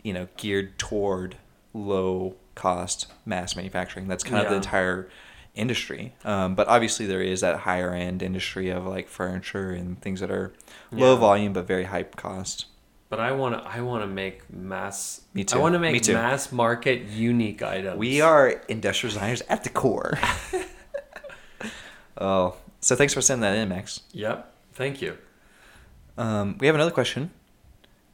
[0.02, 1.36] you know geared toward
[1.76, 4.08] low cost mass manufacturing.
[4.08, 5.10] That's kind of the entire
[5.56, 6.14] industry.
[6.24, 10.32] Um, but obviously, there is that higher end industry of like furniture and things that
[10.32, 10.54] are
[10.92, 11.20] low Yeah.
[11.20, 12.66] volume but very high cost.
[13.10, 13.62] But I want to.
[13.70, 15.22] I want to make mass.
[15.34, 15.58] Me too.
[15.58, 17.98] I want to make mass market unique items.
[17.98, 20.18] We are industrial designers at the core.
[22.18, 24.02] oh, so thanks for sending that in, Max.
[24.14, 24.54] Yep.
[24.74, 25.18] Thank you.
[26.18, 27.32] Um, we have another question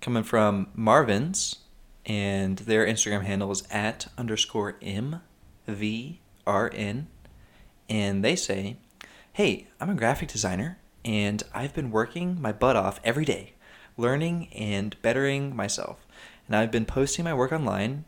[0.01, 1.57] coming from Marvin's,
[2.05, 5.19] and their Instagram handle is at underscore MVRN.
[7.89, 8.77] And they say,
[9.33, 13.53] Hey, I'm a graphic designer, and I've been working my butt off every day,
[13.95, 16.05] learning and bettering myself.
[16.47, 18.05] And I've been posting my work online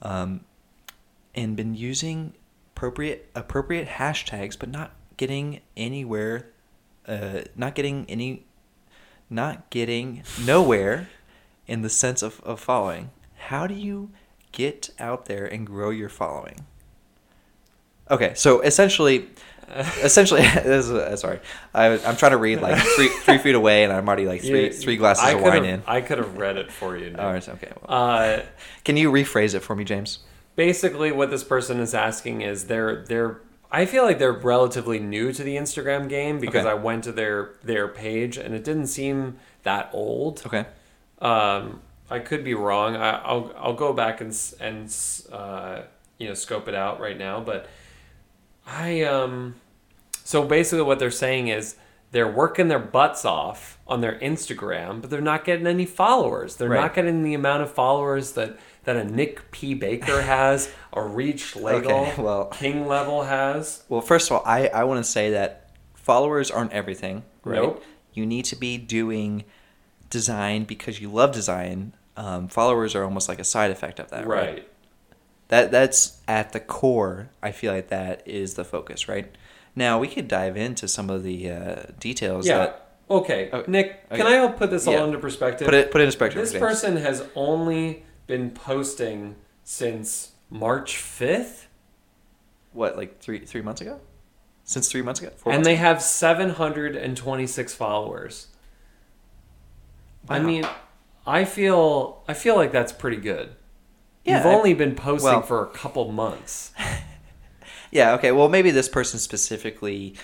[0.00, 0.40] um,
[1.34, 2.34] and been using
[2.74, 6.48] appropriate appropriate hashtags, but not getting anywhere,
[7.06, 8.44] uh, not getting any
[9.30, 11.08] not getting nowhere
[11.66, 13.10] in the sense of, of following.
[13.48, 14.10] How do you
[14.52, 16.66] get out there and grow your following?
[18.12, 19.28] Okay, so essentially,
[20.02, 21.40] essentially, this is, uh, sorry,
[21.74, 24.66] I, I'm trying to read like three three feet away, and I'm already like three
[24.66, 25.82] You- three glasses I of wine in.
[25.86, 27.14] I could have read it for you.
[27.18, 27.72] All right, okay.
[27.88, 28.42] Well, Uh,
[28.84, 30.20] can you rephrase it for me, James?
[30.54, 33.40] basically, what this person is asking is they're they're.
[33.74, 36.70] I feel like they're relatively new to the Instagram game because Okay.
[36.70, 40.42] I went to their their page and it didn't seem that old.
[40.44, 40.66] Okay.
[41.22, 42.96] Um, I could be wrong.
[42.96, 44.94] I, I'll I'll go back and and
[45.32, 45.82] uh,
[46.18, 47.40] you know scope it out right now.
[47.40, 47.66] But
[48.66, 49.56] I um,
[50.24, 51.76] so basically what they're saying is
[52.12, 56.56] they're working their butts off on their Instagram, but they're not getting any followers.
[56.56, 56.80] They're Right.
[56.80, 61.54] not getting the amount of followers that that a Nick P Baker has, a Reach
[61.56, 63.84] Legal Okay, well- King Level has.
[63.88, 67.22] Well, first of all, I, I want to say that followers aren't everything.
[67.44, 67.56] Right?
[67.62, 67.82] Nope.
[68.12, 69.44] You need to be doing
[70.10, 71.94] design because you love design.
[72.16, 74.26] Um, followers are almost like a side effect of that.
[74.26, 74.46] Right.
[74.54, 74.68] Right.
[75.52, 77.28] That that's at the core.
[77.42, 79.30] I feel like that is the focus, right?
[79.76, 82.46] Now we could dive into some of the uh, details.
[82.46, 82.58] Yeah.
[82.58, 82.78] That,
[83.10, 84.42] Okay, Oh, Nick, can okay.
[84.42, 85.04] I put this all Yeah.
[85.04, 85.66] into perspective?
[85.66, 86.40] put it put it in perspective.
[86.40, 91.66] This person has only been posting since March 5th,
[92.72, 94.00] what like three three months ago?
[94.64, 95.82] Since three months ago, Four and months they ago?
[95.82, 98.46] have 726 followers.
[100.30, 100.64] I mean,
[101.26, 103.56] I feel I feel like that's pretty good.
[104.24, 106.72] Yeah, You've only been posting well- for a couple months.
[107.90, 108.14] yeah.
[108.14, 108.32] Okay.
[108.32, 110.14] Well, maybe this person specifically.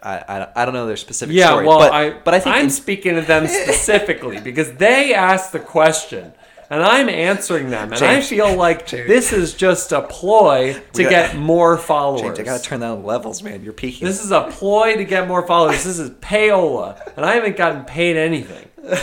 [0.00, 2.54] I, I, I don't know their specific yeah, story, well, but, I but I think
[2.54, 6.32] I'm in- speaking to them specifically because they asked the question.
[6.70, 9.08] And I'm answering them, and James, I feel like James.
[9.08, 12.20] this is just a ploy to got- get more followers.
[12.20, 13.64] James, I gotta turn down levels, man.
[13.64, 14.06] You're peaking.
[14.06, 15.82] This is a ploy to get more followers.
[15.82, 18.68] This is payola, and I haven't gotten paid anything.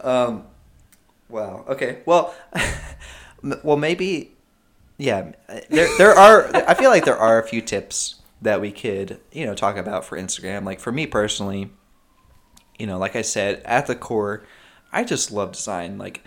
[0.00, 0.46] Um,
[1.28, 1.64] wow.
[1.68, 2.00] Okay.
[2.06, 2.34] Well,
[3.62, 4.32] well, maybe.
[4.98, 5.32] Yeah.
[5.68, 6.54] There, there are.
[6.54, 10.04] I feel like there are a few tips that we could, you know, talk about
[10.04, 10.64] for Instagram.
[10.64, 11.70] Like for me personally,
[12.78, 14.44] you know, like I said, at the core,
[14.92, 15.98] I just love design.
[15.98, 16.22] Like,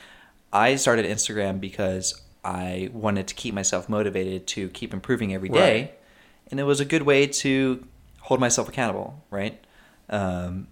[0.52, 5.82] I started Instagram because I wanted to keep myself motivated to keep improving every day,
[5.82, 6.00] Right.
[6.52, 7.86] and it was a good way to
[8.22, 9.24] hold myself accountable.
[9.30, 9.64] Right.
[10.10, 10.68] Um,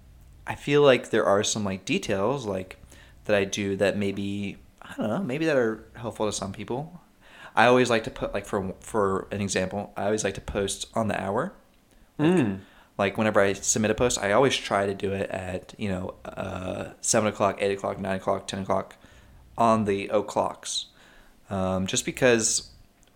[0.48, 2.78] I feel like there are some like details like
[3.26, 4.58] that I do that maybe
[4.94, 7.02] I don't know maybe that are helpful to some people.
[7.56, 10.88] I always like to put like for for an example, I always like to post
[10.96, 11.54] on the hour.
[12.20, 12.60] Mm.
[12.98, 16.16] Like whenever I submit a post, I always try to do it at you know
[16.26, 18.96] uh, seven o'clock, eight o'clock, nine o'clock, ten o'clock,
[19.58, 20.88] on the o'clocks.
[21.50, 22.70] Um, just because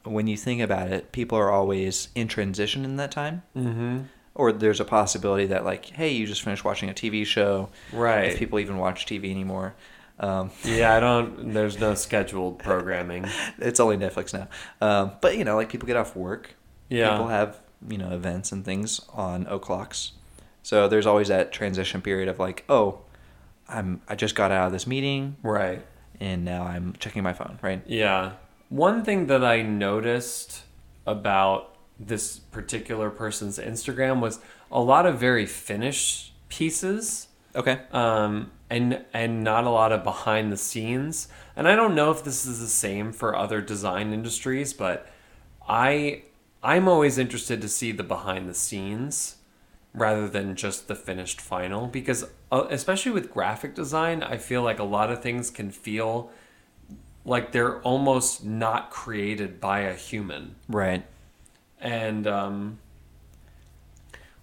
[0.03, 3.99] when you think about it, people are always in transition in that time Mm-hmm.
[4.36, 8.25] or there's a possibility that like hey you just finished watching a tv show Right.
[8.32, 9.73] if people even watch tv anymore
[10.20, 11.53] um, Yeah, I don't.
[11.53, 13.26] There's no scheduled programming.
[13.59, 14.47] it's only netflix now
[14.82, 16.55] um, but you know like people get off work
[16.89, 17.11] Yeah.
[17.11, 20.13] people have you know events and things on o'clocks
[20.63, 22.99] so there's always that transition period of like oh
[23.70, 25.86] i'm i just got out of this meeting Right.
[26.20, 28.32] and now i'm checking my phone right Yeah.
[28.70, 30.63] One thing that I noticed
[31.05, 34.39] about this particular person's Instagram was
[34.70, 37.28] a lot of very finished pieces.
[37.55, 41.28] okay um, and and not a lot of behind the scenes.
[41.55, 45.07] And I don't know if this is the same for other design industries, but
[45.68, 46.24] I
[46.63, 49.36] I'm always interested to see the behind the scenes
[49.93, 54.80] rather than just the finished final because uh, especially with graphic design, I feel like
[54.80, 56.30] a lot of things can feel
[57.26, 61.03] like they're almost not created by a human Right.
[61.80, 62.80] and um,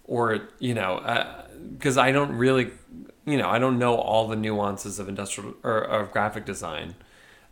[0.05, 1.01] or you know
[1.77, 2.71] because I don't really
[3.25, 6.95] you know I don't know all the nuances of industrial or of graphic design,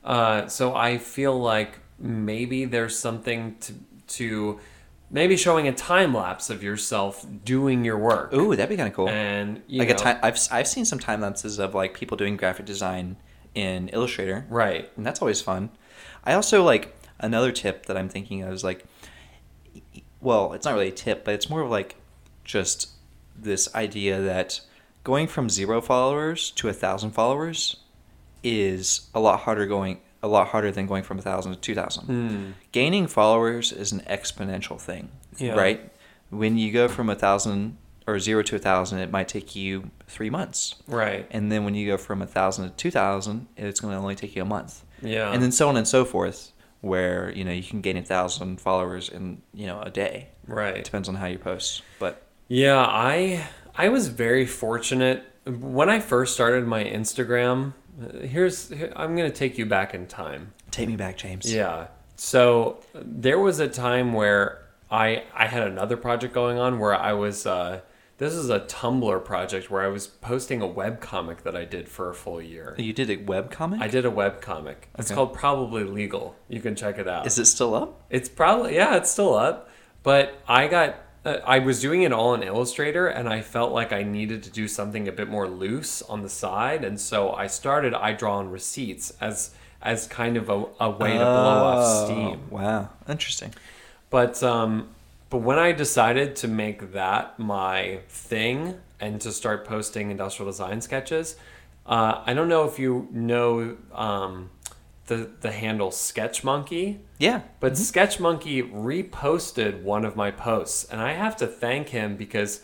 [0.04, 3.74] uh, so I feel like maybe there's something to
[4.08, 4.60] to
[5.10, 8.95] maybe showing a time lapse of yourself doing your work Ooh, that'd be kind of
[8.95, 9.10] cool.
[9.10, 12.18] and you like know, a time, I've I've seen some time lapses of like people
[12.18, 13.18] doing graphic design
[13.56, 15.70] in Illustrator, right and that's always fun.
[16.24, 18.86] I also like another tip that I'm thinking of is like,
[20.20, 21.95] well, it's not really a tip, but it's more of like
[22.44, 22.89] just
[23.36, 24.62] this idea that
[25.04, 27.78] going from zero followers to a thousand followers
[28.44, 31.76] is a lot harder going a lot harder than going from a thousand to two
[31.76, 32.06] thousand.
[32.06, 32.52] Hmm.
[32.72, 35.54] Gaining followers is an exponential thing, Yeah.
[35.56, 35.91] right?
[36.30, 37.78] When you go from a thousand
[38.08, 40.76] or zero to a thousand, it might take you three months.
[40.88, 44.00] right And then when you go from a thousand to two thousand, it's going to
[44.00, 44.84] only take you a month.
[45.02, 48.04] yeah And then so on and so forth, where you know you can gain a
[48.04, 50.30] thousand followers in you know a day.
[50.48, 52.24] It right depends on how you post, but
[52.54, 57.74] Yeah, I I was very fortunate when I first started my Instagram.
[57.99, 60.54] uh, Here's I'm gonna take you back in time.
[60.70, 61.51] take me back, James.
[61.51, 61.88] Yeah.
[62.16, 67.14] So there was a time where I I had another project going on where I
[67.14, 67.47] was.
[67.47, 67.82] Uh,
[68.20, 71.89] this is a Tumblr project where I was posting a web comic that I did
[71.89, 72.76] for a full year.
[72.78, 73.82] You did a web comic.
[73.82, 74.89] I did a web comic.
[74.99, 75.16] It's Okay.
[75.16, 76.36] called Probably Legal.
[76.47, 77.26] You can check it out.
[77.26, 78.04] Is it still up?
[78.12, 79.70] It's probably yeah, it's still up.
[80.04, 80.95] But I got
[81.26, 84.68] I was doing it all in Illustrator, and I felt like I needed to do
[84.68, 88.50] something a bit more loose on the side, and so I started I draw on
[88.50, 89.52] receipts as
[89.82, 92.42] as kind of a, a way to blow off Oh, steam.
[92.50, 93.54] Wow, interesting.
[94.10, 94.90] But um,
[95.30, 100.82] but when I decided to make that my thing and to start posting industrial design
[100.82, 101.38] sketches,
[101.86, 104.50] uh, I don't know if you know um,
[105.08, 107.01] the the handle Sketch Monkey.
[107.18, 112.16] Yeah, But Sketch Monkey reposted one of my posts, and I have to thank him
[112.16, 112.62] because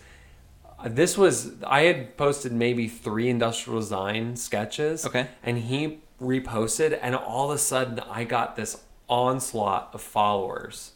[0.86, 5.06] this was I had posted maybe three industrial design sketches.
[5.06, 5.28] Okay.
[5.44, 10.92] And he reposted, and all of a sudden I got this onslaught of followers,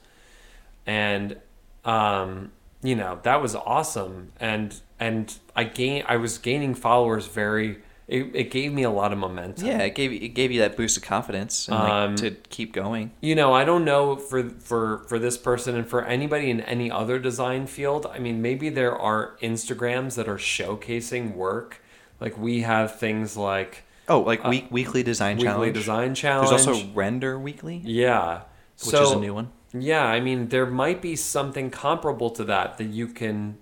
[0.85, 1.37] and
[1.83, 7.79] um, you know that was awesome, and and I gain I was gaining followers very.
[8.07, 9.65] It, it gave me a lot of momentum.
[9.65, 9.77] yeah.
[9.79, 12.73] It gave you, it gave you that boost of confidence and like, Um, to keep
[12.73, 13.11] going.
[13.21, 16.91] you know i don't know for for for this person and for anybody in any
[16.91, 21.81] other design field i mean maybe there are instagrams that are showcasing work
[22.19, 25.73] like we have things like Oh, like week weekly design uh, weekly challenge.
[25.75, 28.41] design challenge There's also Render Weekly, yeah
[28.79, 29.47] which so is a new one.
[29.73, 33.57] yeah i mean there might be something comparable to that that you can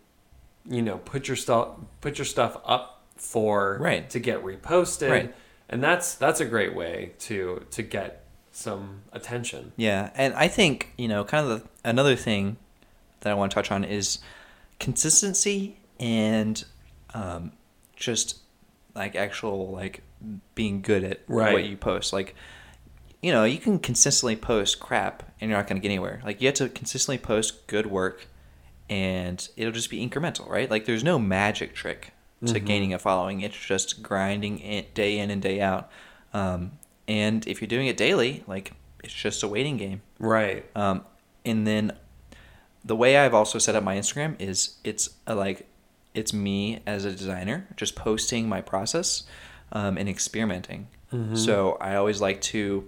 [0.68, 1.68] you know put your stuff
[2.02, 4.10] put your stuff up for Right.
[4.10, 5.36] to get reposted Right.
[5.70, 10.92] and that's that's a great way to to get some attention Yeah, and I think
[10.98, 12.58] you know, kind of the, another thing
[13.22, 14.20] that I want to touch on is
[14.80, 16.64] consistency and
[17.14, 17.52] um,
[17.96, 18.40] just
[18.96, 20.02] like actual like
[20.56, 21.54] being good at Right.
[21.54, 22.12] what you post.
[22.14, 22.36] Like,
[23.22, 26.22] you know, you can consistently post crap and you're not going to get anywhere.
[26.26, 28.28] Like, you have to consistently post good work,
[28.90, 30.70] and it'll just be incremental, right?
[30.70, 32.12] Like, there's no magic trick
[32.46, 32.66] to Mhm.
[32.66, 33.42] gaining a following.
[33.42, 35.90] It's just grinding it day in and day out.
[36.34, 36.74] Um,
[37.08, 38.74] and if you're doing it daily, like
[39.04, 40.02] it's just a waiting game.
[40.20, 41.04] right Um,
[41.46, 41.94] and then
[42.86, 45.68] the way I've also set up my Instagram is it's a, like
[46.14, 49.24] it's me as a designer just posting my process
[49.72, 50.88] um, and experimenting.
[51.14, 51.38] Mhm.
[51.38, 52.88] So I always like to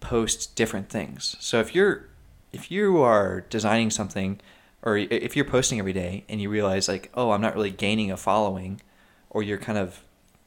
[0.00, 1.36] post different things.
[1.40, 2.06] So if you're
[2.52, 4.40] if you are designing something
[4.82, 8.10] or if you're posting every day and you realize like oh I'm not really gaining
[8.10, 8.80] a following
[9.30, 10.02] or you're kind of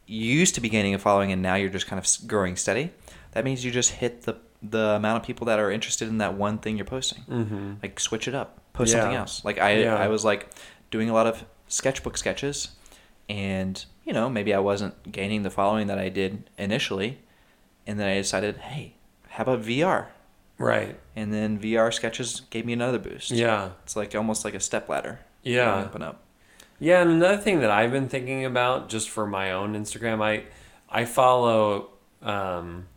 [0.05, 2.91] you used to be gaining a following and now you're just kind of growing steady
[3.31, 6.35] that means you just hit the the amount of people that are interested in that
[6.35, 7.23] one thing you're posting.
[7.29, 7.73] Mm-hmm.
[7.81, 9.43] like switch it up post something else.
[9.45, 9.95] Like i Yeah.
[9.97, 10.49] i was like
[10.91, 12.69] doing a lot of sketchbook sketches
[13.29, 17.19] and you know maybe i wasn't gaining the following that i did initially
[17.87, 18.95] and then i decided hey
[19.29, 20.07] how about vr
[20.59, 20.97] right.
[21.15, 23.31] And then vr sketches gave me another boost.
[23.31, 23.71] Yeah.
[23.83, 25.19] It's like almost like a step ladder.
[25.43, 25.83] Yeah.
[25.85, 26.21] open up
[26.79, 30.43] Yeah, and another thing that I've been thinking about just for my own Instagram, I
[30.89, 31.89] I follow
[32.21, 32.87] um,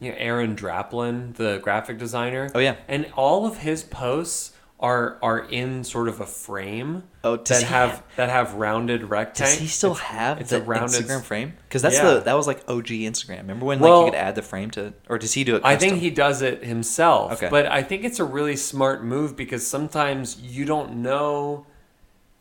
[0.00, 2.50] you know Aaron Draplin, the graphic designer.
[2.54, 7.36] oh yeah And all of his posts are are in sort of a frame Oh,
[7.36, 9.52] does that have have- that have rounded rectangles.
[9.54, 11.52] Does he still have it's the a rounded- Instagram frame?
[11.68, 12.14] Because that's Yeah.
[12.14, 13.38] the that was like OG Instagram.
[13.42, 15.62] Remember when Well- like you could add the frame to, or does he do it?
[15.64, 17.34] I think he does it himself.
[17.34, 17.48] Okay.
[17.48, 21.66] But I think it's a really smart move because sometimes you don't know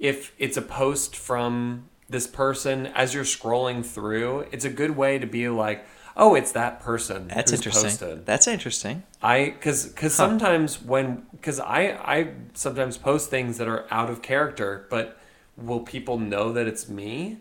[0.01, 4.45] if it's a post from this person as you're scrolling through.
[4.51, 5.85] It's a good way to be like,
[6.17, 7.29] oh, it's that person.
[7.29, 7.89] That's who's interesting.
[7.89, 8.25] Posted.
[8.25, 9.03] That's interesting.
[9.21, 14.21] I because because sometimes when because I I sometimes post things that are out of
[14.21, 15.17] character, but
[15.55, 17.37] will people know that it's me?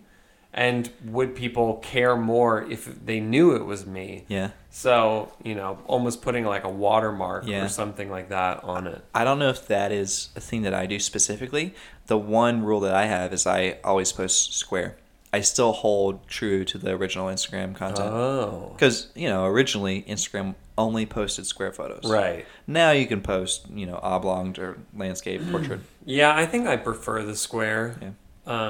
[0.53, 4.25] And would people care more if they knew it was me?
[4.29, 4.51] Yeah.
[4.71, 7.65] So, you know, almost putting like a watermark Yeah.
[7.65, 9.05] or something like that on it.
[9.15, 11.75] I don't know if that is a thing that I do specifically.
[12.07, 14.97] The one rule that I have is I always post square.
[15.33, 18.09] I still hold true to the original Instagram content.
[18.13, 18.71] Oh.
[18.75, 22.11] Because, you know, originally Instagram only posted square photos.
[22.11, 22.45] Right.
[22.67, 25.81] Now you can post, you know, oblong or landscape, portrait.
[26.05, 27.95] Yeah, I think I prefer the square.
[28.03, 28.11] Yeah.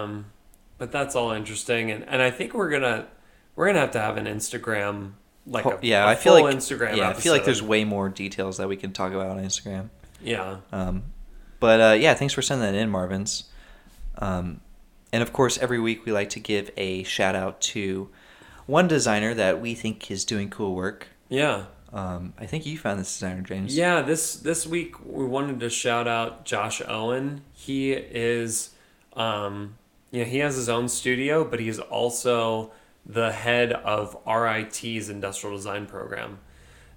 [0.02, 0.26] Um,
[0.80, 3.06] but that's all interesting and, and I think we're gonna
[3.54, 5.12] we're gonna have to have an Instagram
[5.46, 7.84] like a, yeah, a I feel full like Instagram Yeah, I feel like there's way
[7.84, 9.90] more details that we can talk about on Instagram.
[10.22, 10.58] Yeah.
[10.72, 11.04] Um,
[11.58, 13.44] but uh, yeah, thanks for sending that in, Marvin's.
[14.18, 14.60] Um,
[15.12, 18.10] and of course, every week we like to give a shout out to
[18.66, 21.08] one designer that we think is doing cool work.
[21.28, 21.64] Yeah.
[21.92, 23.76] Um, I think you found this designer, James.
[23.76, 27.42] Yeah, this this week we wanted to shout out Josh Owen.
[27.52, 28.70] He is,
[29.14, 29.76] um,
[30.12, 32.72] know, he has his own studio, but he's also
[33.06, 36.38] the head of RIT's industrial design program.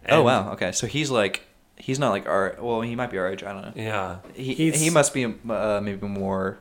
[0.09, 0.51] oh wow.
[0.53, 1.43] Okay, so he's like
[1.77, 2.55] he's not like our.
[2.59, 3.43] Well, he might be our age.
[3.43, 3.73] I don't know.
[3.75, 6.57] Yeah, He He's- he must be uh, maybe more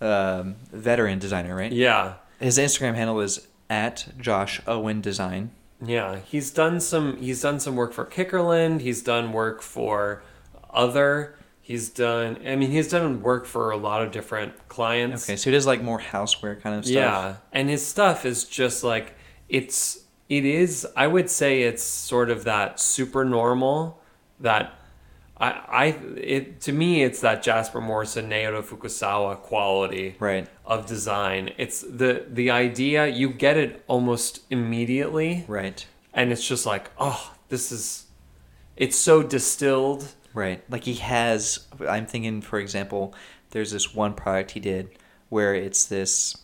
[0.00, 1.72] um, veteran designer, right?
[1.72, 5.50] Yeah, His Instagram handle is at Josh Owen Design.
[5.84, 6.18] yeah.
[6.24, 7.16] He's done some.
[7.18, 8.80] He's done some work for Kikkerland.
[8.80, 10.22] He's done work for
[10.70, 11.36] other.
[11.72, 12.38] He's done.
[12.46, 15.24] I mean, he's done work for a lot of different clients.
[15.24, 16.94] Okay, so he does like more houseware kind of stuff.
[16.94, 19.14] Yeah, and his stuff is just like
[19.48, 24.00] it's it is I would say it's sort of that super normal
[24.40, 24.74] that
[25.38, 25.48] I
[25.82, 25.84] I
[26.34, 30.46] it to me it's that Jasper Morrison Naoto Fukasawa quality Right.
[30.66, 31.52] of design.
[31.56, 35.86] It's the the idea you get it almost immediately Right.
[36.12, 38.06] and it's just like, "Oh, this is
[38.76, 40.02] it's so distilled."
[40.34, 40.62] Right.
[40.70, 43.14] Like he has I'm thinking for example,
[43.50, 44.90] there's this one product he did
[45.28, 46.36] where it's this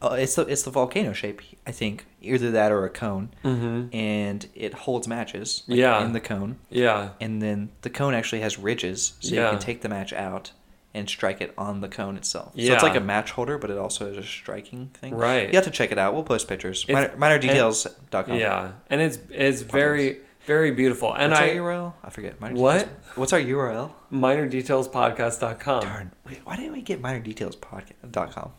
[0.00, 3.30] uh, it's the it's the volcano shape, I think, either that or a cone.
[3.44, 3.92] Mhm.
[3.92, 6.04] And it holds matches like, Yeah.
[6.04, 6.56] in the cone.
[6.70, 7.10] Yeah.
[7.20, 10.52] And then the cone actually has ridges, so you can take the match out
[10.94, 12.52] and strike it on the cone itself.
[12.54, 12.68] Yeah.
[12.68, 15.14] So it's like a match holder, but it also is a striking thing.
[15.14, 15.48] Right.
[15.48, 16.14] You have to check it out.
[16.14, 16.86] We'll post pictures.
[16.88, 18.36] Minor, minordetails.com.
[18.38, 18.72] Yeah.
[18.90, 20.18] And it's it's very
[20.48, 21.12] very beautiful.
[21.14, 21.92] And What's I our URL?
[22.02, 22.40] I forget.
[22.40, 22.78] Minor What?
[22.78, 23.16] Details.
[23.16, 23.92] What's our URL?
[24.10, 25.82] minordetailspodcast.com.
[25.82, 26.10] Darn.
[26.26, 28.52] Wait, why didn't we get minordetailspodcast.com?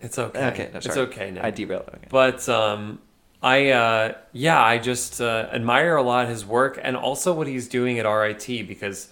[0.00, 0.46] It's okay.
[0.46, 1.44] Okay, no, it's okay now.
[1.44, 1.88] I derailed.
[1.88, 2.06] Okay.
[2.08, 3.00] but um,
[3.42, 7.66] I uh, yeah, I just uh, admire a lot his work and also what he's
[7.66, 9.08] doing at RIT because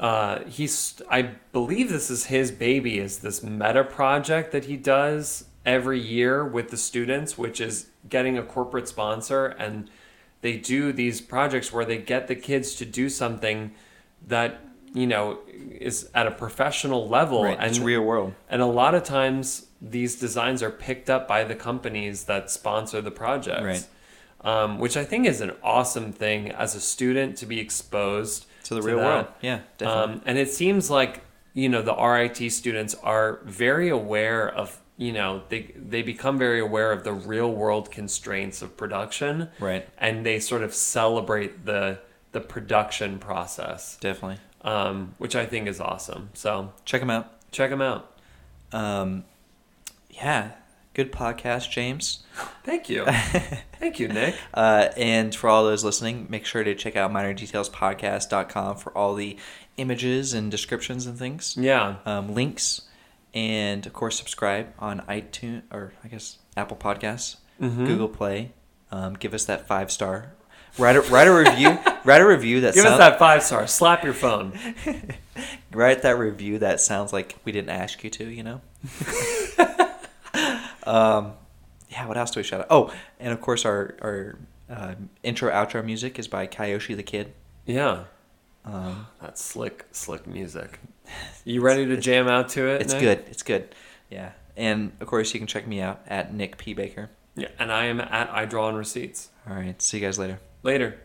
[0.00, 5.44] uh, he's I believe this is his baby is this meta project that he does
[5.64, 9.88] every year with the students, which is getting a corporate sponsor and
[10.42, 13.72] they do these projects where they get the kids to do something
[14.28, 14.60] that
[14.92, 15.38] you know
[15.80, 17.56] is at a professional level right.
[17.58, 18.34] and it's real world.
[18.50, 23.00] and a lot of times these designs are picked up by the companies that sponsor
[23.00, 23.62] the projects.
[23.64, 23.86] Right.
[24.44, 28.74] Um, which I think is an awesome thing as a student to be exposed To
[28.74, 29.04] the real that.
[29.04, 29.26] world.
[29.40, 30.14] Yeah, definitely.
[30.14, 31.22] Um, and it seems like,
[31.54, 36.60] you know, the RIT students are very aware of, you know, they, they become very
[36.60, 39.48] aware of the real world constraints of production.
[39.58, 39.88] Right.
[39.98, 41.98] And they sort of celebrate the,
[42.32, 44.38] the production process, definitely.
[44.62, 46.30] um, which I think is awesome.
[46.34, 47.32] So Check them out.
[47.50, 48.12] check them out.
[48.72, 49.24] Um,
[50.10, 50.52] yeah,
[50.94, 52.22] good podcast, James.
[52.64, 53.04] Thank you.
[53.80, 54.34] Thank you, Nick.
[54.54, 59.36] Uh, and for all those listening, make sure to check out minordetailspodcast.com for all the
[59.78, 61.96] images and descriptions and things, Yeah.
[62.04, 62.82] um, links,
[63.34, 67.86] and of course, subscribe on iTunes or I guess Apple Podcasts, Mhm.
[67.86, 68.52] Google Play.
[68.90, 70.32] Um, give us that five star.
[70.78, 71.78] Write a, write a review.
[72.04, 73.66] write a review that Give sounds us that five star.
[73.66, 74.58] Slap your phone.
[75.72, 78.24] write that review that sounds like we didn't ask you to.
[78.24, 78.60] You know.
[80.84, 81.32] um,
[81.88, 82.06] yeah.
[82.06, 82.66] What else do we shout out?
[82.70, 84.38] Oh, and of course our our
[84.70, 87.32] uh, intro outro music is by Kyoshi the Kid.
[87.66, 88.04] Yeah.
[88.64, 90.78] Um, That's slick, slick music.
[91.44, 92.82] You ready to jam out to it?
[92.82, 93.02] it's Nick?
[93.02, 93.24] good.
[93.30, 93.74] It's good.
[94.10, 94.32] Yeah.
[94.56, 97.10] And of course, you can check me out at Nick P Baker.
[97.34, 97.48] Yeah.
[97.58, 99.30] And I am at I draw on receipts.
[99.48, 99.80] All right.
[99.80, 100.38] See you guys later.
[100.62, 101.00] Later.